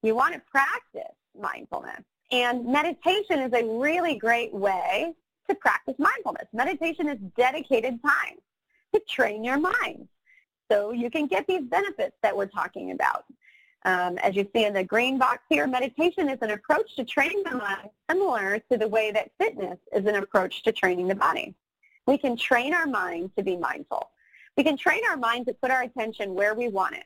[0.02, 2.02] you want to practice mindfulness.
[2.30, 5.14] And meditation is a really great way
[5.48, 6.46] to practice mindfulness.
[6.52, 8.37] Meditation is dedicated time
[8.94, 10.08] to train your mind
[10.70, 13.24] so you can get these benefits that we're talking about.
[13.85, 17.42] Um, as you see in the green box here, meditation is an approach to training
[17.44, 21.54] the mind similar to the way that fitness is an approach to training the body.
[22.06, 24.10] We can train our mind to be mindful.
[24.56, 27.04] We can train our mind to put our attention where we want it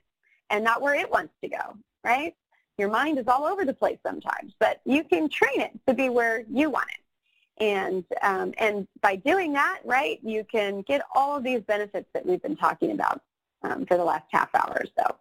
[0.51, 2.35] and not where it wants to go, right?
[2.79, 6.09] Your mind is all over the place sometimes, but you can train it to be
[6.09, 7.63] where you want it.
[7.63, 12.27] And, um, and by doing that, right, you can get all of these benefits that
[12.27, 13.23] we've been talking about
[13.63, 15.17] um, for the last half hour or so.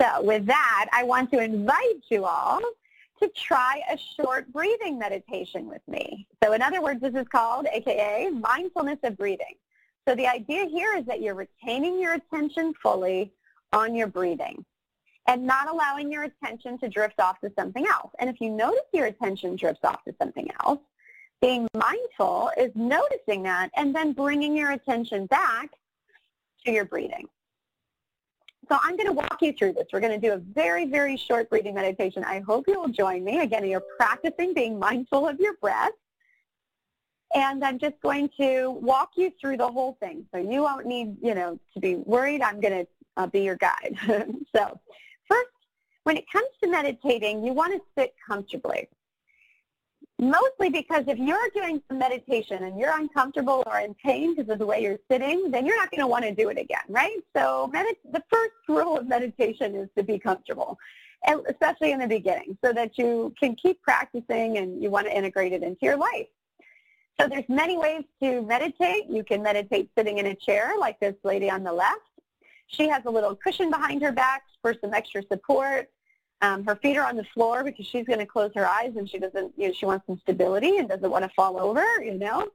[0.00, 2.60] So with that, I want to invite you all
[3.22, 6.26] to try a short breathing meditation with me.
[6.42, 9.54] So in other words, this is called, AKA, mindfulness of breathing.
[10.06, 13.32] So the idea here is that you're retaining your attention fully
[13.72, 14.64] on your breathing
[15.28, 18.10] and not allowing your attention to drift off to something else.
[18.18, 20.80] And if you notice your attention drifts off to something else,
[21.40, 25.70] being mindful is noticing that and then bringing your attention back
[26.64, 27.28] to your breathing.
[28.72, 29.84] So I'm going to walk you through this.
[29.92, 32.24] We're going to do a very, very short breathing meditation.
[32.24, 33.40] I hope you will join me.
[33.40, 35.92] Again, you're practicing being mindful of your breath.
[37.34, 40.24] And I'm just going to walk you through the whole thing.
[40.34, 42.40] So you won't need, you know, to be worried.
[42.40, 42.86] I'm going to
[43.18, 43.94] uh, be your guide.
[44.56, 44.80] so
[45.28, 45.48] First,
[46.04, 48.88] when it comes to meditating, you want to sit comfortably.
[50.22, 54.60] Mostly because if you're doing some meditation and you're uncomfortable or in pain because of
[54.60, 57.16] the way you're sitting, then you're not going to want to do it again, right?
[57.34, 60.78] So the first rule of meditation is to be comfortable,
[61.48, 65.52] especially in the beginning, so that you can keep practicing and you want to integrate
[65.52, 66.28] it into your life.
[67.20, 69.10] So there's many ways to meditate.
[69.10, 71.98] You can meditate sitting in a chair like this lady on the left.
[72.68, 75.90] She has a little cushion behind her back for some extra support.
[76.42, 79.08] Um, her feet are on the floor because she's going to close her eyes and
[79.08, 82.18] she doesn't, you know, she wants some stability and doesn't want to fall over, you
[82.18, 82.48] know.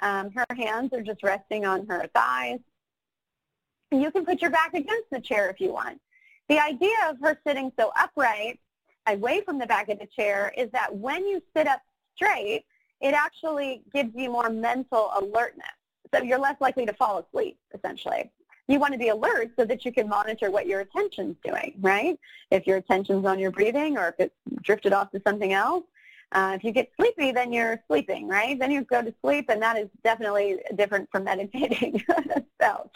[0.00, 2.58] Um, her hands are just resting on her thighs.
[3.90, 6.00] You can put your back against the chair if you want.
[6.50, 8.60] The idea of her sitting so upright
[9.06, 11.80] away from the back of the chair is that when you sit up
[12.14, 12.64] straight,
[13.00, 15.66] it actually gives you more mental alertness.
[16.14, 18.30] So you're less likely to fall asleep, essentially
[18.70, 22.18] you want to be alert so that you can monitor what your attention's doing, right?
[22.50, 25.84] If your attention's on your breathing or if it's drifted off to something else.
[26.32, 28.56] Uh, if you get sleepy, then you're sleeping, right?
[28.56, 32.04] Then you go to sleep, and that is definitely different from meditating.
[32.60, 32.88] so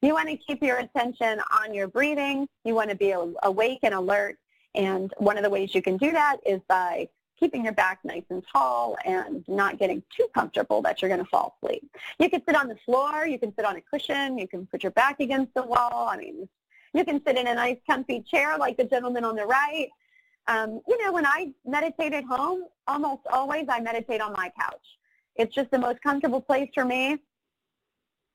[0.00, 2.46] you want to keep your attention on your breathing.
[2.64, 3.12] You want to be
[3.42, 4.38] awake and alert.
[4.76, 8.24] And one of the ways you can do that is by keeping your back nice
[8.30, 11.88] and tall and not getting too comfortable that you're going to fall asleep.
[12.18, 13.26] You can sit on the floor.
[13.26, 14.38] You can sit on a cushion.
[14.38, 16.08] You can put your back against the wall.
[16.10, 16.48] I mean,
[16.94, 19.88] you can sit in a nice comfy chair like the gentleman on the right.
[20.48, 24.98] Um, you know, when I meditate at home, almost always I meditate on my couch.
[25.34, 27.18] It's just the most comfortable place for me.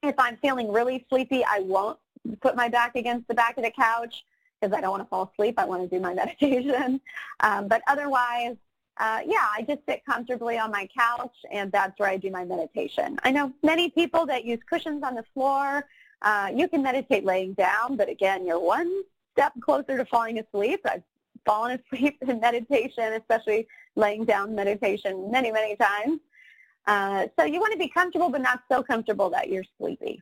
[0.03, 1.97] If I'm feeling really sleepy, I won't
[2.41, 4.23] put my back against the back of the couch
[4.59, 5.55] because I don't want to fall asleep.
[5.57, 7.01] I want to do my meditation.
[7.39, 8.55] Um, but otherwise,
[8.97, 12.45] uh, yeah, I just sit comfortably on my couch, and that's where I do my
[12.45, 13.17] meditation.
[13.23, 15.87] I know many people that use cushions on the floor.
[16.21, 20.81] Uh, you can meditate laying down, but again, you're one step closer to falling asleep.
[20.85, 21.03] I've
[21.45, 26.19] fallen asleep in meditation, especially laying down meditation many, many times.
[26.87, 30.21] Uh, so you want to be comfortable, but not so comfortable that you're sleepy.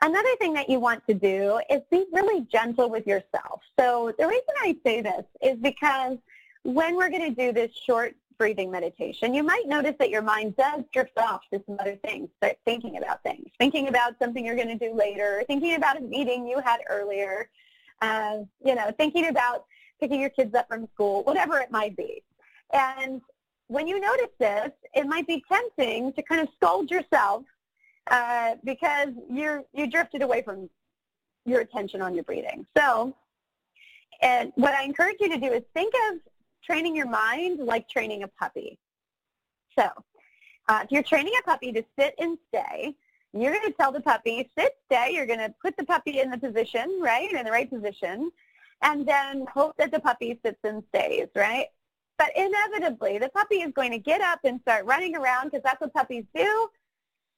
[0.00, 3.62] Another thing that you want to do is be really gentle with yourself.
[3.78, 6.18] So the reason I say this is because
[6.62, 10.56] when we're going to do this short breathing meditation, you might notice that your mind
[10.56, 14.54] does drift off to some other things, start thinking about things, thinking about something you're
[14.54, 17.48] going to do later, thinking about a meeting you had earlier,
[18.00, 19.64] uh, you know, thinking about
[20.00, 22.22] picking your kids up from school, whatever it might be.
[22.72, 23.20] And
[23.66, 27.42] when you notice this, it might be tempting to kind of scold yourself
[28.10, 30.68] uh, because you're you drifted away from
[31.44, 32.66] your attention on your breathing.
[32.76, 33.14] So,
[34.20, 36.18] and what I encourage you to do is think of
[36.64, 38.78] training your mind like training a puppy.
[39.78, 39.88] So,
[40.68, 42.94] uh, if you're training a puppy to sit and stay,
[43.32, 45.12] you're going to tell the puppy, sit, stay.
[45.12, 48.30] You're going to put the puppy in the position, right, in the right position,
[48.82, 51.66] and then hope that the puppy sits and stays, right?
[52.16, 55.80] But inevitably, the puppy is going to get up and start running around because that's
[55.80, 56.68] what puppies do.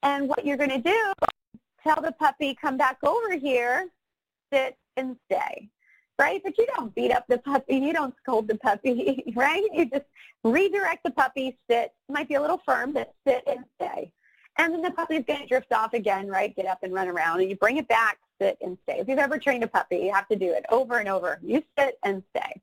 [0.03, 1.13] And what you're going to do,
[1.83, 3.89] tell the puppy, come back over here,
[4.53, 5.69] sit and stay,
[6.19, 6.41] right?
[6.43, 7.77] But you don't beat up the puppy.
[7.77, 9.67] You don't scold the puppy, right?
[9.73, 10.07] You just
[10.45, 11.93] redirect the puppy, sit.
[12.09, 14.13] Might be a little firm, but sit and stay.
[14.59, 16.55] And then the puppy's going to drift off again, right?
[16.55, 17.41] Get up and run around.
[17.41, 18.99] And you bring it back, sit and stay.
[18.99, 21.39] If you've ever trained a puppy, you have to do it over and over.
[21.43, 22.61] You sit and stay.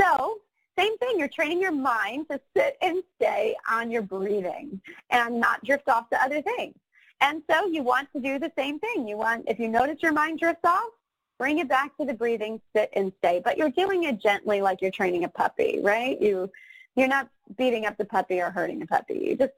[0.00, 0.40] So
[0.78, 5.64] same thing, you're training your mind to sit and stay on your breathing and not
[5.64, 6.74] drift off to other things.
[7.20, 9.08] And so you want to do the same thing.
[9.08, 10.90] You want, if you notice your mind drifts off,
[11.38, 13.40] bring it back to the breathing, sit and stay.
[13.42, 16.20] But you're doing it gently like you're training a puppy, right?
[16.20, 16.50] You,
[16.94, 19.14] you're not beating up the puppy or hurting the puppy.
[19.14, 19.52] You just,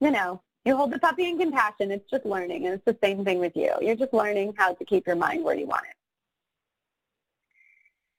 [0.00, 1.90] you know, you hold the puppy in compassion.
[1.90, 3.72] It's just learning, and it's the same thing with you.
[3.82, 5.96] You're just learning how to keep your mind where you want it.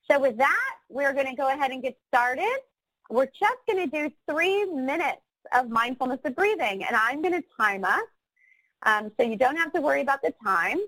[0.10, 2.58] So with that, we're going to go ahead and get started.
[3.10, 5.22] We're just going to do three minutes
[5.54, 8.02] of mindfulness of breathing, and I'm going to time us
[8.84, 10.80] um, so you don't have to worry about the time.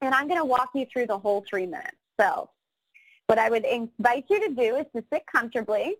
[0.00, 1.96] And I'm going to walk you through the whole three minutes.
[2.20, 2.50] So
[3.26, 5.96] what I would invite you to do is to sit comfortably.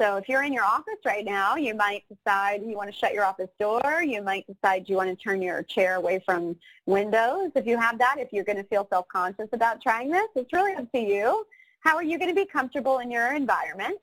[0.00, 3.14] So if you're in your office right now, you might decide you want to shut
[3.14, 4.02] your office door.
[4.02, 7.98] You might decide you want to turn your chair away from windows if you have
[7.98, 10.28] that, if you're going to feel self-conscious about trying this.
[10.34, 11.46] It's really up to you.
[11.80, 13.98] How are you going to be comfortable in your environment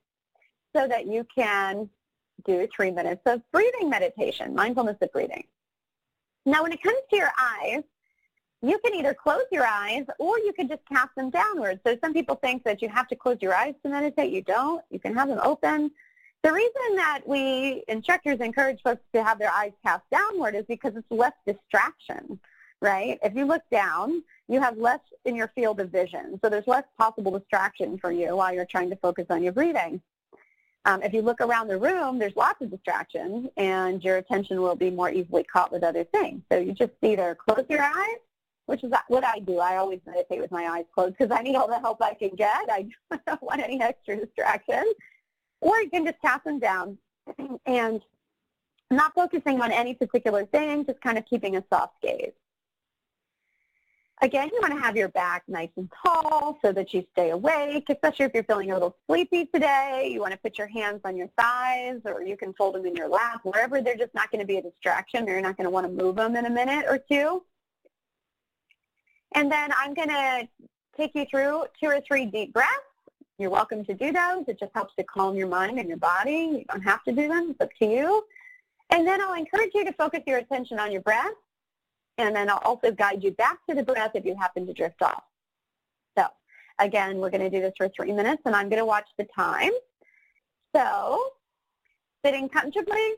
[0.75, 1.89] so that you can
[2.45, 5.45] do three minutes of breathing meditation, mindfulness of breathing.
[6.45, 7.83] Now, when it comes to your eyes,
[8.63, 11.81] you can either close your eyes or you can just cast them downwards.
[11.85, 14.31] So some people think that you have to close your eyes to meditate.
[14.31, 14.83] You don't.
[14.89, 15.91] You can have them open.
[16.43, 20.95] The reason that we instructors encourage folks to have their eyes cast downward is because
[20.95, 22.39] it's less distraction,
[22.81, 23.19] right?
[23.21, 26.39] If you look down, you have less in your field of vision.
[26.41, 30.01] So there's less possible distraction for you while you're trying to focus on your breathing.
[30.85, 34.75] Um, if you look around the room, there's lots of distractions, and your attention will
[34.75, 36.43] be more easily caught with other things.
[36.51, 38.17] So you just either close your eyes,
[38.65, 39.59] which is what I do.
[39.59, 42.29] I always meditate with my eyes closed because I need all the help I can
[42.29, 42.69] get.
[42.69, 42.87] I
[43.27, 44.93] don't want any extra distractions.
[45.61, 46.97] Or you can just tap them down
[47.65, 48.01] and
[48.91, 52.31] not focusing on any particular thing, just kind of keeping a soft gaze.
[54.21, 57.85] Again, you want to have your back nice and tall so that you stay awake,
[57.89, 60.09] especially if you're feeling a little sleepy today.
[60.11, 62.95] You want to put your hands on your thighs or you can fold them in
[62.95, 65.65] your lap, wherever they're just not going to be a distraction or you're not going
[65.65, 67.43] to want to move them in a minute or two.
[69.35, 70.47] And then I'm going to
[70.95, 72.71] take you through two or three deep breaths.
[73.39, 74.45] You're welcome to do those.
[74.47, 76.59] It just helps to calm your mind and your body.
[76.59, 77.49] You don't have to do them.
[77.51, 78.23] It's up to you.
[78.91, 81.33] And then I'll encourage you to focus your attention on your breath
[82.17, 85.01] and then I'll also guide you back to the breath if you happen to drift
[85.01, 85.23] off.
[86.17, 86.25] So
[86.79, 89.27] again, we're going to do this for three minutes, and I'm going to watch the
[89.35, 89.71] time.
[90.75, 91.19] So
[92.23, 93.13] sitting comfortably,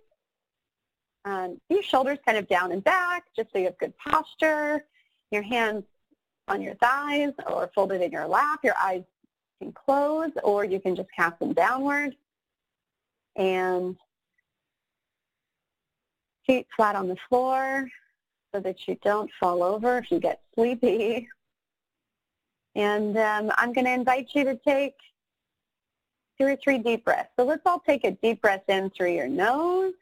[1.25, 4.86] um, your shoulders kind of down and back, just so you have good posture.
[5.32, 5.84] Your hands
[6.47, 8.60] on your thighs or folded in your lap.
[8.63, 9.03] Your eyes
[9.62, 12.15] can close, or you can just cast them downward.
[13.36, 13.95] And
[16.45, 17.89] feet flat on the floor
[18.53, 21.27] so that you don't fall over if you get sleepy.
[22.75, 24.95] And um, I'm going to invite you to take
[26.39, 27.29] two or three deep breaths.
[27.38, 29.93] So let's all take a deep breath in through your nose.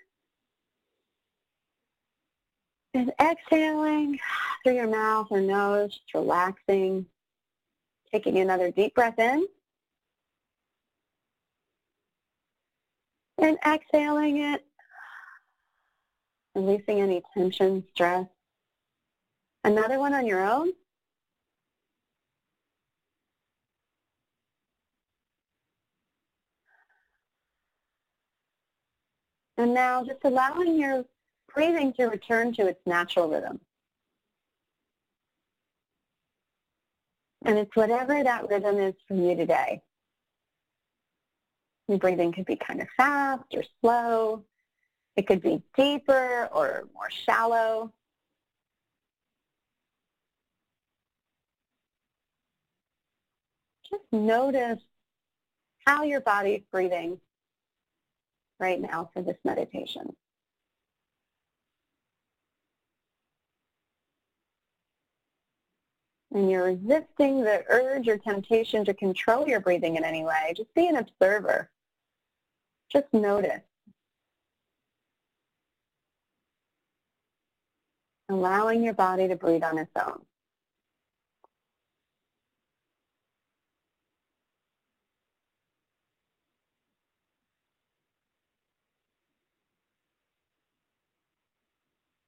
[2.93, 4.19] And exhaling
[4.63, 7.05] through your mouth or nose, just relaxing.
[8.11, 9.47] Taking another deep breath in.
[13.39, 14.63] And exhaling it,
[16.53, 18.27] releasing any tension, stress.
[19.63, 20.71] Another one on your own?
[29.57, 31.05] And now just allowing your
[31.53, 33.59] breathing to return to its natural rhythm.
[37.45, 39.81] And it's whatever that rhythm is for you today.
[41.87, 44.45] Your breathing could be kind of fast or slow.
[45.15, 47.93] It could be deeper or more shallow.
[53.93, 54.79] just notice
[55.85, 57.19] how your body is breathing
[58.59, 60.15] right now for this meditation.
[66.33, 70.53] And you're resisting the urge or temptation to control your breathing in any way.
[70.57, 71.69] Just be an observer.
[72.91, 73.61] Just notice.
[78.29, 80.21] Allowing your body to breathe on its own.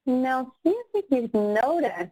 [0.08, 2.10] Now see if you can notice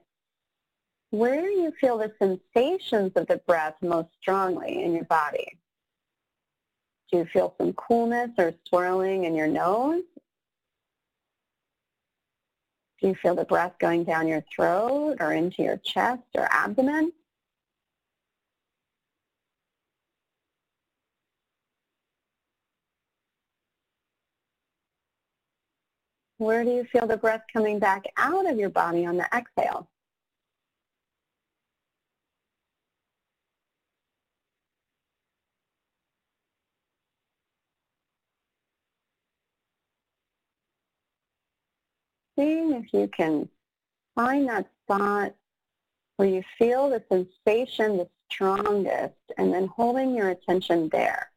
[1.15, 5.59] where do you feel the sensations of the breath most strongly in your body.
[7.11, 10.03] Do you feel some coolness or swirling in your nose?
[13.01, 17.13] Do you feel the breath going down your throat or into your chest or abdomen?
[26.39, 29.89] Where do you feel the breath coming back out of your body on the exhale?
[42.37, 43.49] Seeing if you can
[44.15, 45.35] find that spot
[46.17, 51.31] where you feel the sensation, the strongest and then holding your attention there.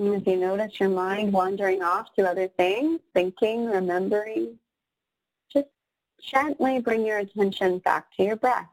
[0.00, 4.58] And if you notice your mind wandering off to other things, thinking, remembering,
[5.52, 5.66] just
[6.22, 8.70] gently bring your attention back to your breath.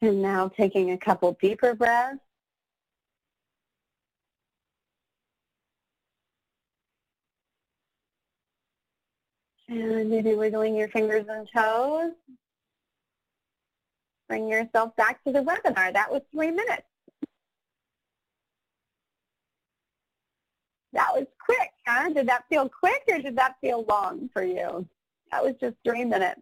[0.00, 2.20] And now taking a couple deeper breaths.
[9.70, 12.10] And maybe wiggling your fingers and toes.
[14.28, 15.92] Bring yourself back to the webinar.
[15.92, 16.82] That was three minutes.
[20.92, 22.12] That was quick, huh?
[22.12, 24.88] Did that feel quick or did that feel long for you?
[25.30, 26.40] That was just three minutes.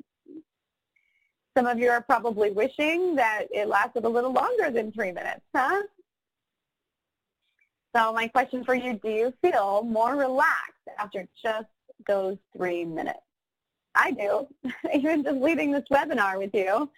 [1.55, 5.43] Some of you are probably wishing that it lasted a little longer than three minutes,
[5.55, 5.83] huh?
[7.95, 11.66] So my question for you, do you feel more relaxed after just
[12.07, 13.20] those three minutes.
[13.94, 14.46] I do.
[14.94, 16.90] Even just leading this webinar with you,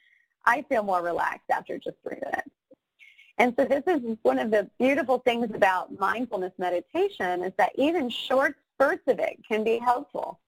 [0.44, 2.50] I feel more relaxed after just three minutes.
[3.38, 8.10] And so this is one of the beautiful things about mindfulness meditation is that even
[8.10, 10.40] short spurts of it can be helpful.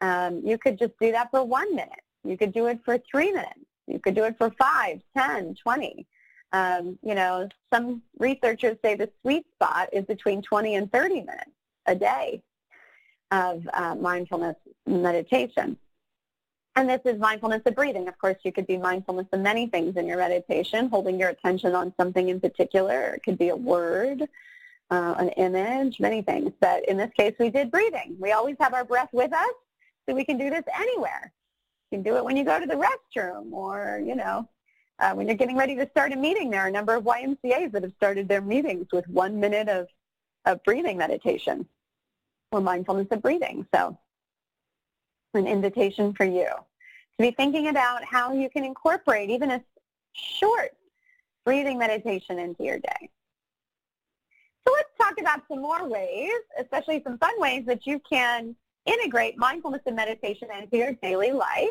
[0.00, 2.00] Um, you could just do that for one minute.
[2.24, 3.60] You could do it for three minutes.
[3.86, 6.06] You could do it for five, ten, twenty.
[6.52, 11.50] Um, you know, some researchers say the sweet spot is between 20 and 30 minutes
[11.86, 12.42] a day
[13.30, 14.56] of uh, mindfulness
[14.86, 15.76] meditation.
[16.76, 18.08] And this is mindfulness of breathing.
[18.08, 21.74] Of course, you could be mindfulness of many things in your meditation, holding your attention
[21.74, 23.14] on something in particular.
[23.14, 24.22] It could be a word,
[24.90, 26.52] uh, an image, many things.
[26.60, 28.16] But in this case, we did breathing.
[28.18, 29.54] We always have our breath with us,
[30.08, 31.32] so we can do this anywhere.
[31.90, 34.48] You can do it when you go to the restroom or, you know,
[35.00, 36.50] uh, when you're getting ready to start a meeting.
[36.50, 39.88] There are a number of YMCAs that have started their meetings with one minute of,
[40.44, 41.66] of breathing meditation
[42.52, 43.66] or mindfulness of breathing.
[43.74, 43.98] So
[45.34, 49.62] an invitation for you to be thinking about how you can incorporate even a
[50.12, 50.70] short
[51.44, 53.10] breathing meditation into your day.
[54.66, 58.54] So let's talk about some more ways, especially some fun ways that you can
[58.86, 61.68] integrate mindfulness and meditation into your daily life.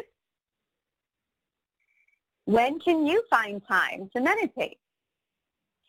[2.45, 4.77] When can you find time to meditate?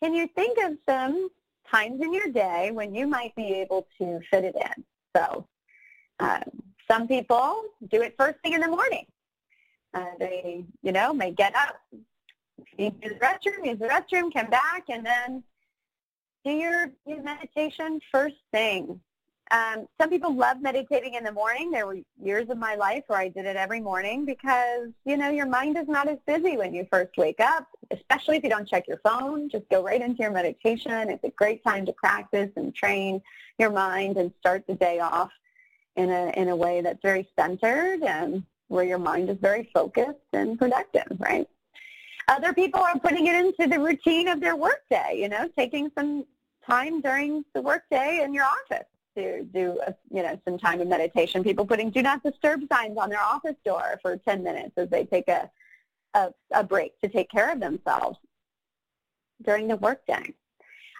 [0.03, 1.29] Can you think of some
[1.69, 4.83] times in your day when you might be able to fit it in.
[5.15, 5.47] So
[6.19, 6.43] um,
[6.89, 9.05] some people do it first thing in the morning.
[9.93, 11.79] Uh, they, you know, may get up,
[12.77, 15.43] use the restroom, use the restroom, come back, and then
[16.45, 18.99] do your, your meditation first thing.
[19.51, 21.71] Um, some people love meditating in the morning.
[21.71, 25.29] There were years of my life where I did it every morning because, you know,
[25.29, 28.67] your mind is not as busy when you first wake up, especially if you don't
[28.67, 29.49] check your phone.
[29.49, 31.09] Just go right into your meditation.
[31.09, 33.21] It's a great time to practice and train
[33.59, 35.31] your mind and start the day off
[35.97, 40.31] in a, in a way that's very centered and where your mind is very focused
[40.31, 41.45] and productive, right?
[42.29, 46.25] Other people are putting it into the routine of their workday, you know, taking some
[46.65, 48.85] time during the workday in your office
[49.15, 51.43] to do a, you know some time of meditation.
[51.43, 55.05] People putting do not disturb signs on their office door for 10 minutes as they
[55.05, 55.49] take a,
[56.13, 58.17] a, a break to take care of themselves
[59.43, 60.33] during the workday.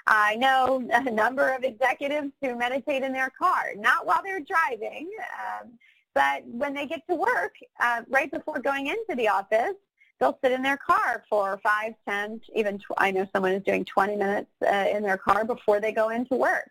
[0.07, 5.09] I know a number of executives who meditate in their car, not while they're driving,
[5.39, 5.71] um,
[6.13, 9.75] but when they get to work, uh, right before going into the office,
[10.19, 13.85] they'll sit in their car for five, ten, even tw- I know someone is doing
[13.85, 16.69] 20 minutes uh, in their car before they go into work.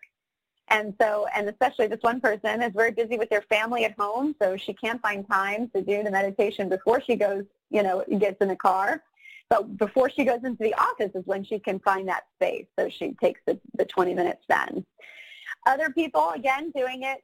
[0.67, 4.35] And so, and especially this one person is very busy with their family at home,
[4.41, 8.41] so she can't find time to do the meditation before she goes, you know, gets
[8.41, 9.03] in the car.
[9.49, 12.87] But before she goes into the office is when she can find that space, so
[12.87, 14.85] she takes the, the 20 minutes then.
[15.67, 17.21] Other people, again, doing it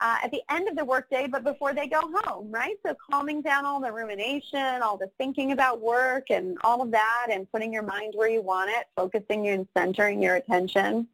[0.00, 2.76] uh, at the end of the workday, but before they go home, right?
[2.84, 7.26] So calming down all the rumination, all the thinking about work and all of that
[7.30, 11.08] and putting your mind where you want it, focusing and centering your attention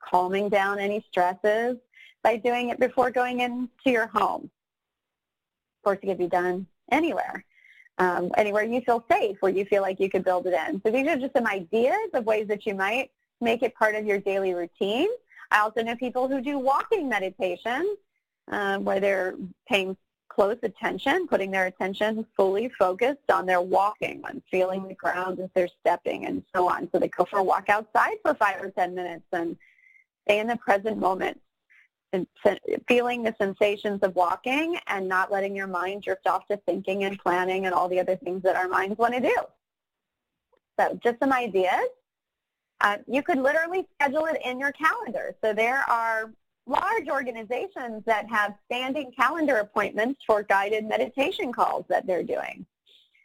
[0.00, 1.76] calming down any stresses
[2.22, 4.50] by doing it before going into your home.
[5.78, 7.44] Of course, it could be done anywhere,
[7.98, 10.80] um, anywhere you feel safe, where you feel like you could build it in.
[10.84, 14.04] So these are just some ideas of ways that you might make it part of
[14.04, 15.08] your daily routine.
[15.50, 17.96] I also know people who do walking meditation,
[18.50, 19.34] uh, where they're
[19.68, 19.96] paying
[20.28, 25.50] close attention, putting their attention fully focused on their walking, on feeling the ground as
[25.54, 26.88] they're stepping and so on.
[26.92, 29.56] So they go for a walk outside for five or 10 minutes and
[30.24, 31.40] stay in the present moment
[32.12, 32.26] and
[32.88, 37.18] feeling the sensations of walking and not letting your mind drift off to thinking and
[37.18, 39.36] planning and all the other things that our minds want to do.
[40.78, 41.88] So just some ideas.
[42.80, 45.34] Uh, you could literally schedule it in your calendar.
[45.44, 46.32] So there are
[46.66, 52.64] large organizations that have standing calendar appointments for guided meditation calls that they're doing.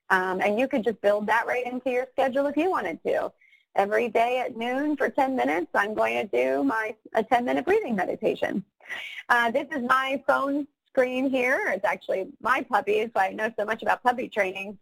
[0.10, 3.32] Um, and you could just build that right into your schedule if you wanted to.
[3.76, 7.96] Every day at noon for 10 minutes, I'm going to do my a 10-minute breathing
[7.96, 8.64] meditation.
[9.30, 11.72] Uh, this is my phone screen here.
[11.76, 14.78] It's actually my puppy, so I know so much about puppy training.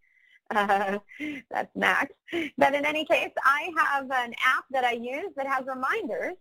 [0.51, 0.99] Uh,
[1.49, 2.13] that's Max.
[2.57, 6.35] But in any case, I have an app that I use that has reminders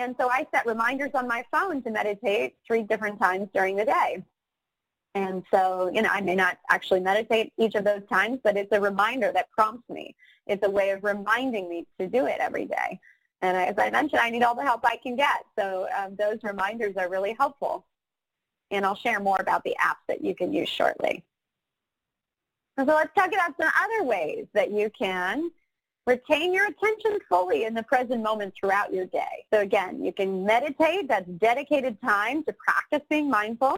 [0.00, 3.84] and so I set reminders on my phone to meditate three different times during the
[3.84, 4.24] day.
[5.14, 8.72] And so, you know, I may not actually meditate each of those times, but it's
[8.72, 10.16] a reminder that prompts me.
[10.50, 13.00] It's a way of reminding me to do it every day.
[13.42, 15.44] And as I mentioned, I need all the help I can get.
[15.58, 17.86] So um, those reminders are really helpful.
[18.70, 21.24] And I'll share more about the apps that you can use shortly.
[22.78, 25.50] So let's talk about some other ways that you can
[26.06, 29.44] Retain your attention fully in the present moment throughout your day.
[29.52, 31.08] So again, you can meditate.
[31.08, 33.76] That's dedicated time to practice being mindful,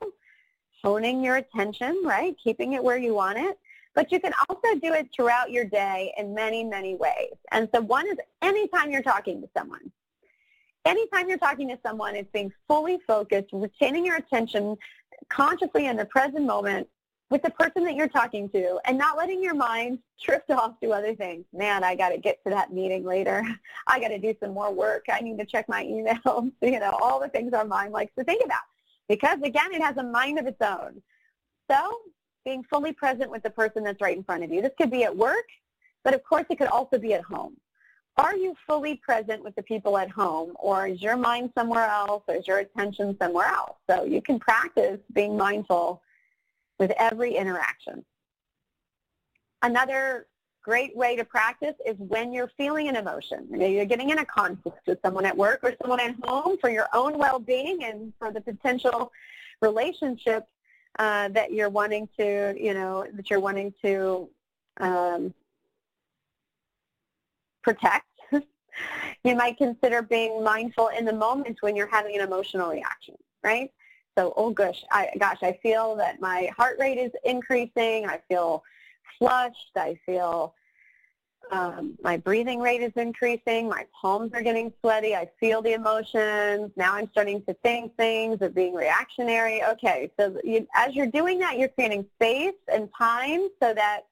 [0.83, 2.35] honing your attention, right?
[2.43, 3.59] Keeping it where you want it.
[3.95, 7.35] But you can also do it throughout your day in many, many ways.
[7.51, 9.93] And so one is anytime you're talking to someone.
[10.85, 14.77] Anytime you're talking to someone, it's being fully focused, retaining your attention
[15.29, 16.89] consciously in the present moment
[17.33, 20.91] with the person that you're talking to and not letting your mind drift off to
[20.91, 21.45] other things.
[21.53, 23.43] Man, I got to get to that meeting later.
[23.87, 25.07] I got to do some more work.
[25.11, 25.85] I need to check my
[26.27, 26.53] emails.
[26.61, 28.61] you know, all the things our mind likes to think about.
[29.09, 31.03] Because again, it has a mind of its own.
[31.71, 31.99] So
[32.45, 34.63] being fully present with the person that's right in front of you.
[34.63, 35.47] This could be at work,
[36.05, 37.57] but of course it could also be at home.
[38.17, 42.23] Are you fully present with the people at home or is your mind somewhere else
[42.29, 43.77] or is your attention somewhere else?
[43.89, 46.03] So you can practice being mindful
[46.79, 48.05] with every interaction.
[49.63, 50.27] Another
[50.63, 53.47] great way to practice is when you're feeling an emotion.
[53.51, 56.57] You know, you're getting in a conflict with someone at work or someone at home
[56.61, 59.11] for your own well-being and for the potential
[59.61, 60.47] relationship
[60.99, 64.29] uh, that you're wanting to, you know, that you're wanting to
[64.81, 65.35] um,
[67.63, 68.07] protect.
[69.25, 73.71] you might consider being mindful in the moment when you're having an emotional reaction, right?
[74.19, 78.07] So, oh gosh, I, gosh, I feel that my heart rate is increasing.
[78.07, 78.63] I feel
[79.19, 79.73] flushed.
[79.77, 80.55] I feel
[81.51, 83.69] um, my breathing rate is increasing.
[83.69, 85.15] My palms are getting sweaty.
[85.15, 86.71] I feel the emotions.
[86.77, 89.63] Now I'm starting to think things of being reactionary.
[89.65, 94.03] Okay, so you, as you're doing that, you're creating space and time so that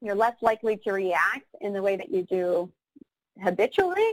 [0.00, 2.70] you're less likely to react in the way that you do
[3.42, 4.12] habitually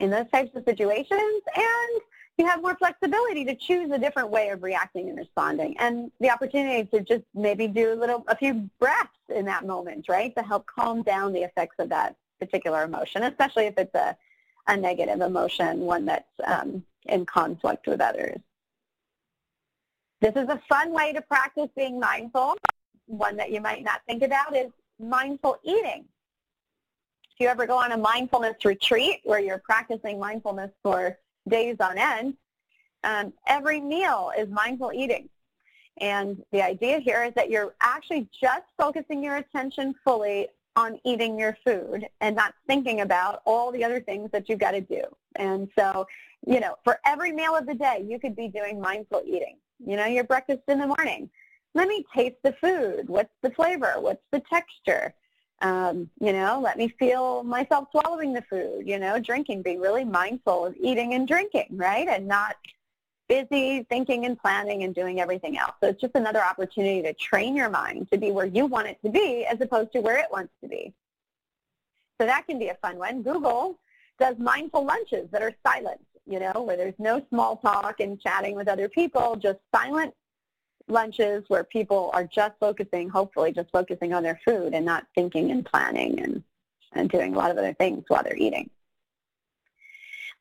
[0.00, 1.42] in those types of situations.
[1.56, 2.00] And
[2.38, 5.76] you have more flexibility to choose a different way of reacting and responding.
[5.78, 10.06] And the opportunity to just maybe do a little a few breaths in that moment
[10.08, 14.16] right to help calm down the effects of that particular emotion especially if it's a,
[14.68, 18.38] a negative emotion one that's um, in conflict with others.
[20.20, 22.56] This is a fun way to practice being mindful.
[23.06, 26.04] One that you might not think about is mindful eating.
[27.32, 31.18] If you ever go on a mindfulness retreat where you're practicing mindfulness for
[31.48, 32.34] days on end,
[33.04, 35.28] um, every meal is mindful eating.
[36.00, 41.38] And the idea here is that you're actually just focusing your attention fully on eating
[41.38, 45.02] your food and not thinking about all the other things that you've got to do.
[45.36, 46.06] And so,
[46.46, 49.56] you know, for every meal of the day, you could be doing mindful eating.
[49.84, 51.30] You know, your breakfast in the morning.
[51.74, 53.08] Let me taste the food.
[53.08, 53.94] What's the flavor?
[53.98, 55.14] What's the texture?
[55.60, 60.04] Um, you know, let me feel myself swallowing the food, you know, drinking, being really
[60.04, 62.06] mindful of eating and drinking, right?
[62.06, 62.56] And not
[63.28, 65.74] busy thinking and planning and doing everything else.
[65.82, 68.98] So it's just another opportunity to train your mind to be where you want it
[69.04, 70.94] to be as opposed to where it wants to be.
[72.20, 73.22] So that can be a fun one.
[73.22, 73.78] Google
[74.18, 78.54] does mindful lunches that are silent, you know, where there's no small talk and chatting
[78.54, 80.14] with other people, just silent
[80.88, 85.50] lunches where people are just focusing, hopefully just focusing on their food and not thinking
[85.50, 86.42] and planning and,
[86.92, 88.70] and doing a lot of other things while they're eating.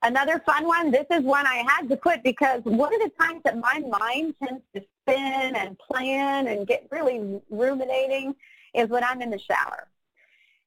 [0.04, 3.42] Another fun one, this is one I had to quit because one of the times
[3.44, 8.36] that my mind tends to spin and plan and get really ruminating
[8.76, 9.88] is when I'm in the shower.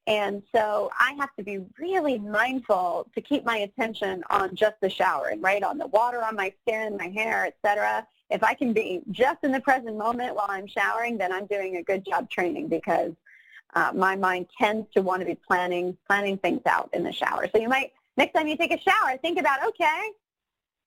[0.07, 4.89] And so I have to be really mindful to keep my attention on just the
[4.89, 8.07] shower and right on the water on my skin, my hair, etc.
[8.29, 11.77] If I can be just in the present moment while I'm showering, then I'm doing
[11.77, 13.11] a good job training because
[13.73, 17.47] uh, my mind tends to want to be planning planning things out in the shower.
[17.53, 20.09] So you might next time you take a shower, think about okay,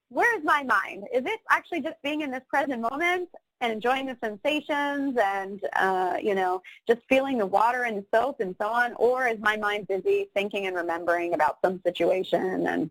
[0.08, 1.04] where is my mind?
[1.14, 3.28] Is it actually just being in this present moment
[3.64, 8.54] and enjoying the sensations and uh, you know just feeling the water and soap and
[8.60, 12.90] so on, or is my mind busy thinking and remembering about some situation and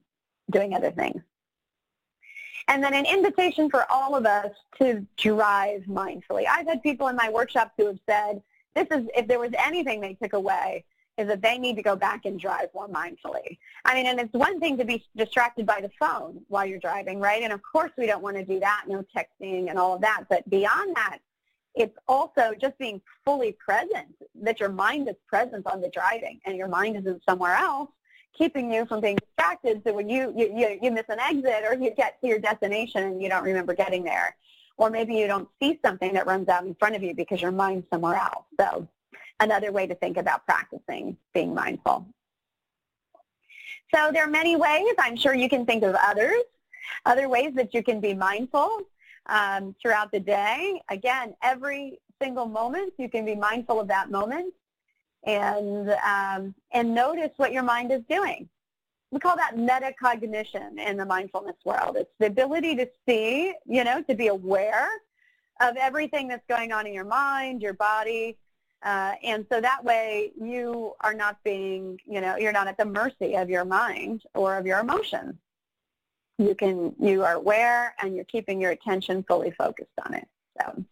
[0.51, 1.21] doing other things?
[2.67, 6.45] And then an invitation for all of us to drive mindfully.
[6.49, 8.41] I've had people in my workshops who have said,
[8.73, 10.85] this is, if there was anything they took away,
[11.17, 13.57] is that they need to go back and drive more mindfully.
[13.85, 17.19] I mean, and it's one thing to be distracted by the phone while you're driving,
[17.19, 17.43] right?
[17.43, 20.23] And of course we don't want to do that, no texting and all of that.
[20.29, 21.19] But beyond that,
[21.75, 26.55] it's also just being fully present, that your mind is present on the driving and
[26.55, 27.89] your mind isn't somewhere else,
[28.35, 29.81] keeping you from being distracted.
[29.85, 33.03] So when you, you, you, you miss an exit or you get to your destination
[33.03, 34.35] and you don't remember getting there,
[34.77, 37.51] or maybe you don't see something that runs out in front of you because your
[37.51, 38.45] mind's somewhere else.
[38.59, 38.87] So
[39.43, 42.07] another way to think about practicing being mindful.
[43.93, 44.93] So there are many ways.
[44.97, 46.43] I'm sure you can think of others,
[47.05, 48.79] other ways that you can be mindful
[49.27, 50.81] um, throughout the day.
[50.89, 54.53] Again, every single moment, you can be mindful of that moment
[55.25, 58.49] and, um, and notice what your mind is doing.
[59.11, 61.97] We call that metacognition in the mindfulness world.
[61.97, 64.89] It's the ability to see, you know, to be aware
[65.61, 68.37] of everything that's going on in your mind, your body,
[68.83, 72.85] uh, and so that way you are not being, you know, you're not at the
[72.85, 75.35] mercy of your mind or of your emotions.
[76.37, 80.27] You can, you are aware and you're keeping your attention fully focused on it.
[80.59, 80.83] So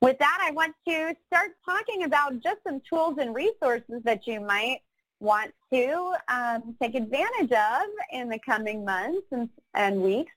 [0.00, 4.40] with that, I want to start talking about just some tools and resources that you
[4.40, 4.80] might
[5.20, 7.82] want to um, take advantage of
[8.12, 10.32] in the coming months and, and weeks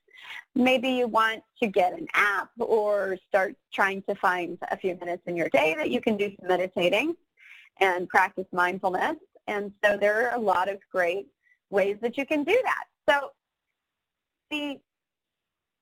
[0.54, 5.22] Maybe you want to get an app or start trying to find a few minutes
[5.26, 7.14] in your day that you can do some meditating
[7.80, 9.16] and practice mindfulness.
[9.46, 11.26] And so there are a lot of great
[11.70, 12.84] ways that you can do that.
[13.08, 13.30] So
[14.50, 14.78] the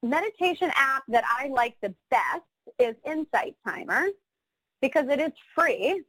[0.03, 2.43] meditation app that I like the best
[2.79, 4.07] is Insight Timer
[4.81, 6.03] because it is free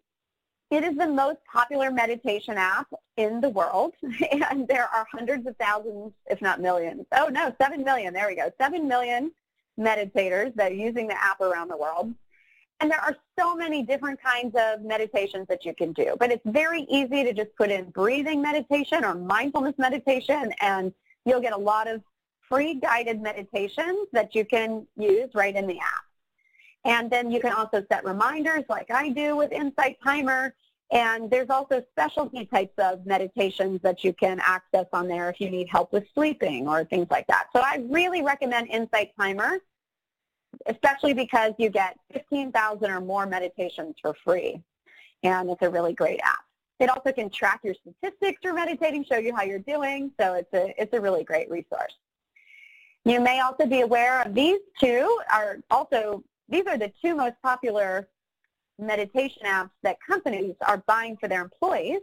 [0.71, 3.93] it is the most popular meditation app in the world,
[4.49, 7.05] and there are hundreds of thousands, if not millions.
[7.11, 8.13] Oh, no, 7 million.
[8.13, 8.49] There we go.
[8.59, 9.31] 7 million
[9.77, 12.13] meditators that are using the app around the world.
[12.79, 16.15] And there are so many different kinds of meditations that you can do.
[16.17, 20.93] But it's very easy to just put in breathing meditation or mindfulness meditation, and
[21.25, 22.01] you'll get a lot of
[22.49, 26.03] free guided meditations that you can use right in the app.
[26.83, 30.53] And then you can also set reminders like I do with Insight Timer.
[30.91, 35.49] And there's also specialty types of meditations that you can access on there if you
[35.49, 37.47] need help with sleeping or things like that.
[37.55, 39.59] So I really recommend Insight Timer,
[40.65, 44.61] especially because you get 15,000 or more meditations for free.
[45.23, 46.43] And it's a really great app.
[46.81, 50.11] It also can track your statistics for meditating, show you how you're doing.
[50.19, 51.93] So it's a, it's a really great resource.
[53.05, 57.35] You may also be aware of these two are also, these are the two most
[57.41, 58.07] popular
[58.77, 62.01] meditation apps that companies are buying for their employees.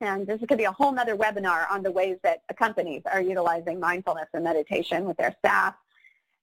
[0.00, 3.80] And this could be a whole other webinar on the ways that companies are utilizing
[3.80, 5.74] mindfulness and meditation with their staff.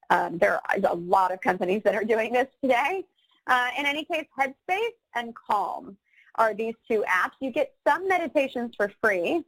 [0.09, 3.05] Um, there are a lot of companies that are doing this today.
[3.45, 5.97] Uh, in any case, Headspace and Calm
[6.35, 7.33] are these two apps.
[7.39, 9.43] You get some meditations for free,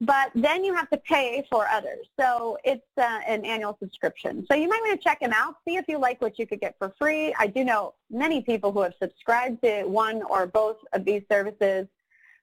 [0.00, 2.06] but then you have to pay for others.
[2.18, 4.46] So it's uh, an annual subscription.
[4.50, 6.60] So you might want to check them out, see if you like what you could
[6.60, 7.34] get for free.
[7.38, 11.86] I do know many people who have subscribed to one or both of these services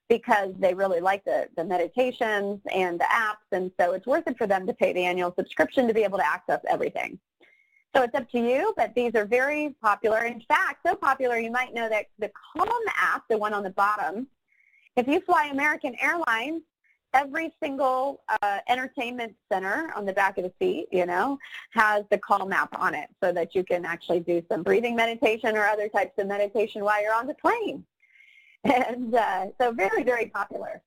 [0.07, 4.37] because they really like the, the meditations and the apps, and so it's worth it
[4.37, 7.19] for them to pay the annual subscription to be able to access everything.
[7.93, 10.19] So it's up to you, but these are very popular.
[10.23, 12.69] In fact, so popular you might know that the Calm
[13.01, 14.27] app, the one on the bottom,
[14.95, 16.61] if you fly American Airlines,
[17.13, 21.37] every single uh, entertainment center on the back of the seat, you know,
[21.71, 25.55] has the Calm app on it so that you can actually do some breathing meditation
[25.55, 27.83] or other types of meditation while you're on the plane.
[28.63, 30.81] And uh, so very, very popular.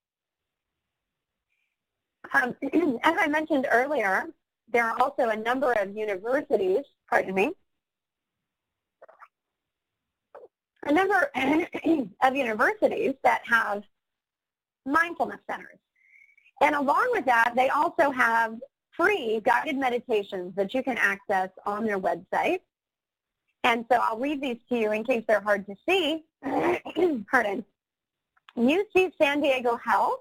[2.34, 2.54] Um,
[3.02, 4.26] as I mentioned earlier,
[4.70, 7.52] there are also a number of universities, pardon me,
[10.84, 11.30] a number
[12.22, 13.82] of universities that have
[14.86, 15.79] mindfulness centers.
[16.60, 18.58] And along with that, they also have
[18.90, 22.60] free guided meditations that you can access on their website.
[23.64, 26.24] And so I'll read these to you in case they're hard to see.
[27.30, 27.64] Pardon.
[28.56, 30.20] UC San Diego Health,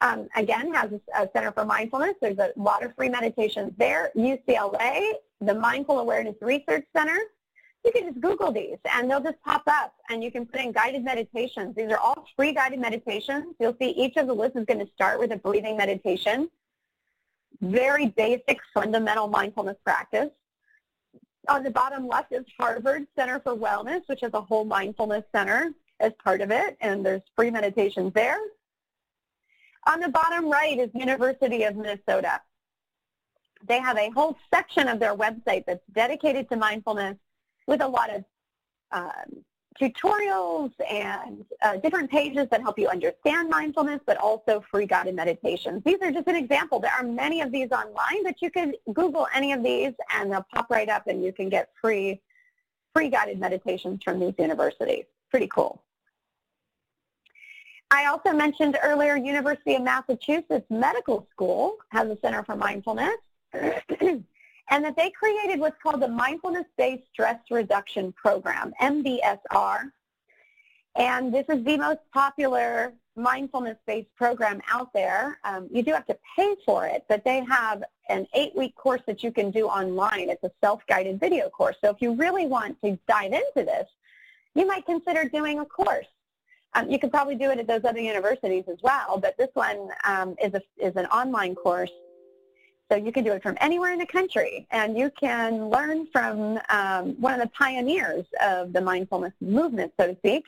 [0.00, 2.14] um, again, has a, a Center for Mindfulness.
[2.20, 4.10] There's a lot of free meditations there.
[4.16, 7.18] UCLA, the Mindful Awareness Research Center,
[7.84, 10.72] you can just Google these and they'll just pop up and you can put in
[10.72, 11.74] guided meditations.
[11.74, 13.54] These are all free guided meditations.
[13.58, 16.48] You'll see each of the lists is going to start with a breathing meditation.
[17.60, 20.30] Very basic fundamental mindfulness practice.
[21.48, 25.72] On the bottom left is Harvard Center for Wellness, which has a whole mindfulness center
[25.98, 28.38] as part of it, and there's free meditations there.
[29.88, 32.40] On the bottom right is University of Minnesota.
[33.66, 37.16] They have a whole section of their website that's dedicated to mindfulness
[37.66, 38.24] with a lot of
[38.92, 39.44] um,
[39.80, 45.82] tutorials and uh, different pages that help you understand mindfulness, but also free guided meditations.
[45.84, 46.78] These are just an example.
[46.78, 50.46] There are many of these online, but you can Google any of these and they'll
[50.52, 52.20] pop right up and you can get free,
[52.94, 55.04] free guided meditations from these universities.
[55.30, 55.82] Pretty cool.
[57.90, 63.16] I also mentioned earlier University of Massachusetts Medical School has a Center for Mindfulness.
[64.70, 69.90] and that they created what's called the Mindfulness-Based Stress Reduction Program, MBSR.
[70.96, 75.38] And this is the most popular mindfulness-based program out there.
[75.44, 79.22] Um, you do have to pay for it, but they have an eight-week course that
[79.22, 80.30] you can do online.
[80.30, 81.76] It's a self-guided video course.
[81.82, 83.88] So if you really want to dive into this,
[84.54, 86.06] you might consider doing a course.
[86.74, 89.88] Um, you could probably do it at those other universities as well, but this one
[90.04, 91.90] um, is, a, is an online course
[92.92, 96.60] so you can do it from anywhere in the country, and you can learn from
[96.68, 100.44] um, one of the pioneers of the mindfulness movement, so to speak,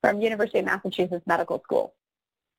[0.00, 1.92] from University of Massachusetts Medical School.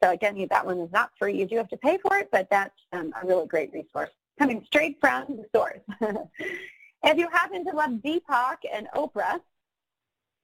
[0.03, 1.37] So again, that one is not free.
[1.37, 4.65] You do have to pay for it, but that's um, a really great resource coming
[4.65, 5.79] straight from the source.
[7.05, 9.39] if you happen to love Deepak and Oprah,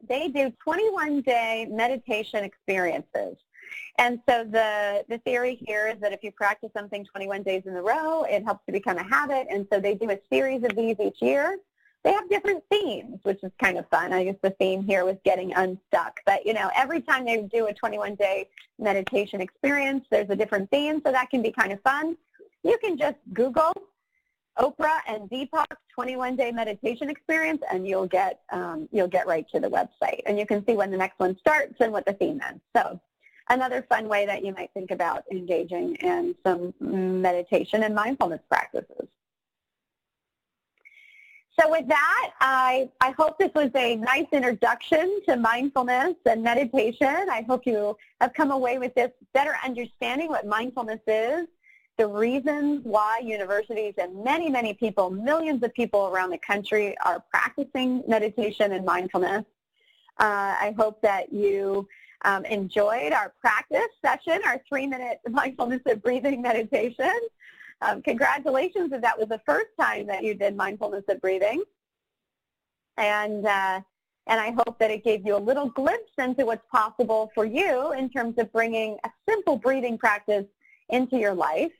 [0.07, 3.35] they do 21-day meditation experiences.
[3.97, 7.75] And so the, the theory here is that if you practice something 21 days in
[7.75, 9.47] a row, it helps to become a habit.
[9.49, 11.57] And so they do a series of these each year.
[12.03, 14.13] They have different themes, which is kind of fun.
[14.13, 16.19] I guess the theme here was getting unstuck.
[16.25, 18.47] But, you know, every time they do a 21-day
[18.79, 22.15] meditation experience, there's a different theme, so that can be kind of fun.
[22.63, 23.73] You can just Google
[24.57, 25.65] Oprah and Deepak
[25.97, 30.45] 21-day meditation experience, and you'll get um, you'll get right to the website, and you
[30.45, 32.59] can see when the next one starts and what the theme is.
[32.75, 32.99] So
[33.49, 39.07] another fun way that you might think about engaging in some meditation and mindfulness practices.
[41.59, 47.07] So with that, I, I hope this was a nice introduction to mindfulness and meditation.
[47.31, 51.47] I hope you have come away with this better understanding what mindfulness is,
[51.97, 57.23] the reasons why universities and many, many people, millions of people around the country are
[57.31, 59.43] practicing meditation and mindfulness.
[60.19, 61.87] Uh, I hope that you
[62.25, 67.13] um, enjoyed our practice session, our three-minute mindfulness and breathing meditation.
[67.81, 71.63] Um, congratulations if that was the first time that you did mindfulness and breathing.
[72.97, 73.81] And, uh,
[74.25, 77.93] and I hope that it gave you a little glimpse into what's possible for you
[77.93, 80.45] in terms of bringing a simple breathing practice
[80.89, 81.71] into your life.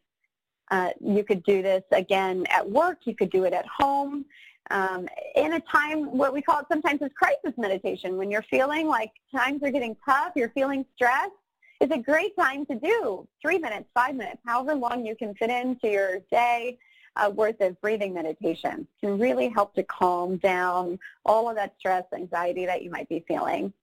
[0.69, 2.99] Uh, you could do this again at work.
[3.05, 4.25] You could do it at home
[4.71, 8.17] um, in a time, what we call it sometimes is crisis meditation.
[8.17, 11.31] When you're feeling like times are getting tough, you're feeling stressed,
[11.79, 15.49] it's a great time to do three minutes, five minutes, however long you can fit
[15.49, 16.79] into your day
[17.15, 18.87] uh, worth of breathing meditation.
[18.99, 23.23] can really help to calm down all of that stress, anxiety that you might be
[23.27, 23.73] feeling.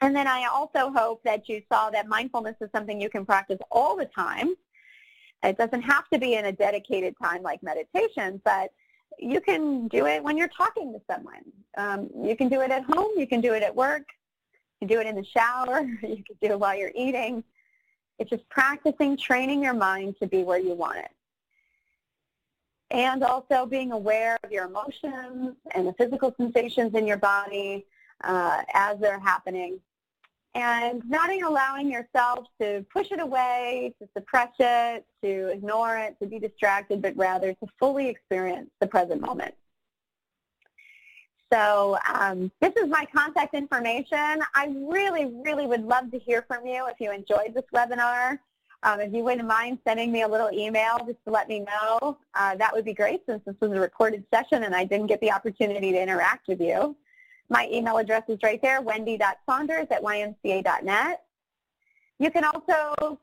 [0.00, 3.58] And then I also hope that you saw that mindfulness is something you can practice
[3.70, 4.54] all the time.
[5.42, 8.70] It doesn't have to be in a dedicated time like meditation, but
[9.18, 11.42] you can do it when you're talking to someone.
[11.76, 13.10] Um, you can do it at home.
[13.16, 14.04] You can do it at work.
[14.80, 15.80] You can do it in the shower.
[16.02, 17.44] You can do it while you're eating.
[18.18, 21.10] It's just practicing, training your mind to be where you want it.
[22.90, 27.86] And also being aware of your emotions and the physical sensations in your body
[28.24, 29.80] uh, as they're happening
[30.54, 36.26] and not allowing yourself to push it away, to suppress it, to ignore it, to
[36.26, 39.54] be distracted, but rather to fully experience the present moment.
[41.52, 44.42] So um, this is my contact information.
[44.54, 48.38] I really, really would love to hear from you if you enjoyed this webinar.
[48.82, 52.16] Um, if you wouldn't mind sending me a little email just to let me know,
[52.34, 55.20] uh, that would be great since this was a recorded session and I didn't get
[55.20, 56.96] the opportunity to interact with you.
[57.50, 61.24] My email address is right there, wendy.saunders at ymca.net.
[62.18, 63.18] You can also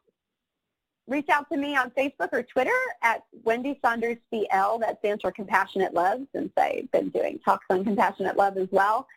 [1.08, 4.80] reach out to me on Facebook or Twitter at Wendy Saunders CL.
[4.80, 9.08] That stands for Compassionate Love since I've been doing talks on compassionate love as well.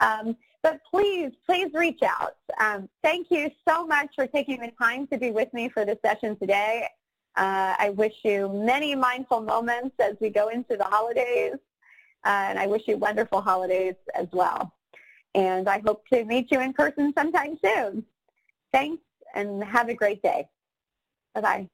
[0.00, 2.36] Um, But please, please reach out.
[2.58, 5.98] Um, thank you so much for taking the time to be with me for this
[6.04, 6.86] session today.
[7.34, 11.54] Uh, I wish you many mindful moments as we go into the holidays,
[12.24, 14.74] and I wish you wonderful holidays as well.
[15.34, 18.04] And I hope to meet you in person sometime soon.
[18.72, 19.02] Thanks,
[19.34, 20.48] and have a great day.
[21.34, 21.68] Bye-bye.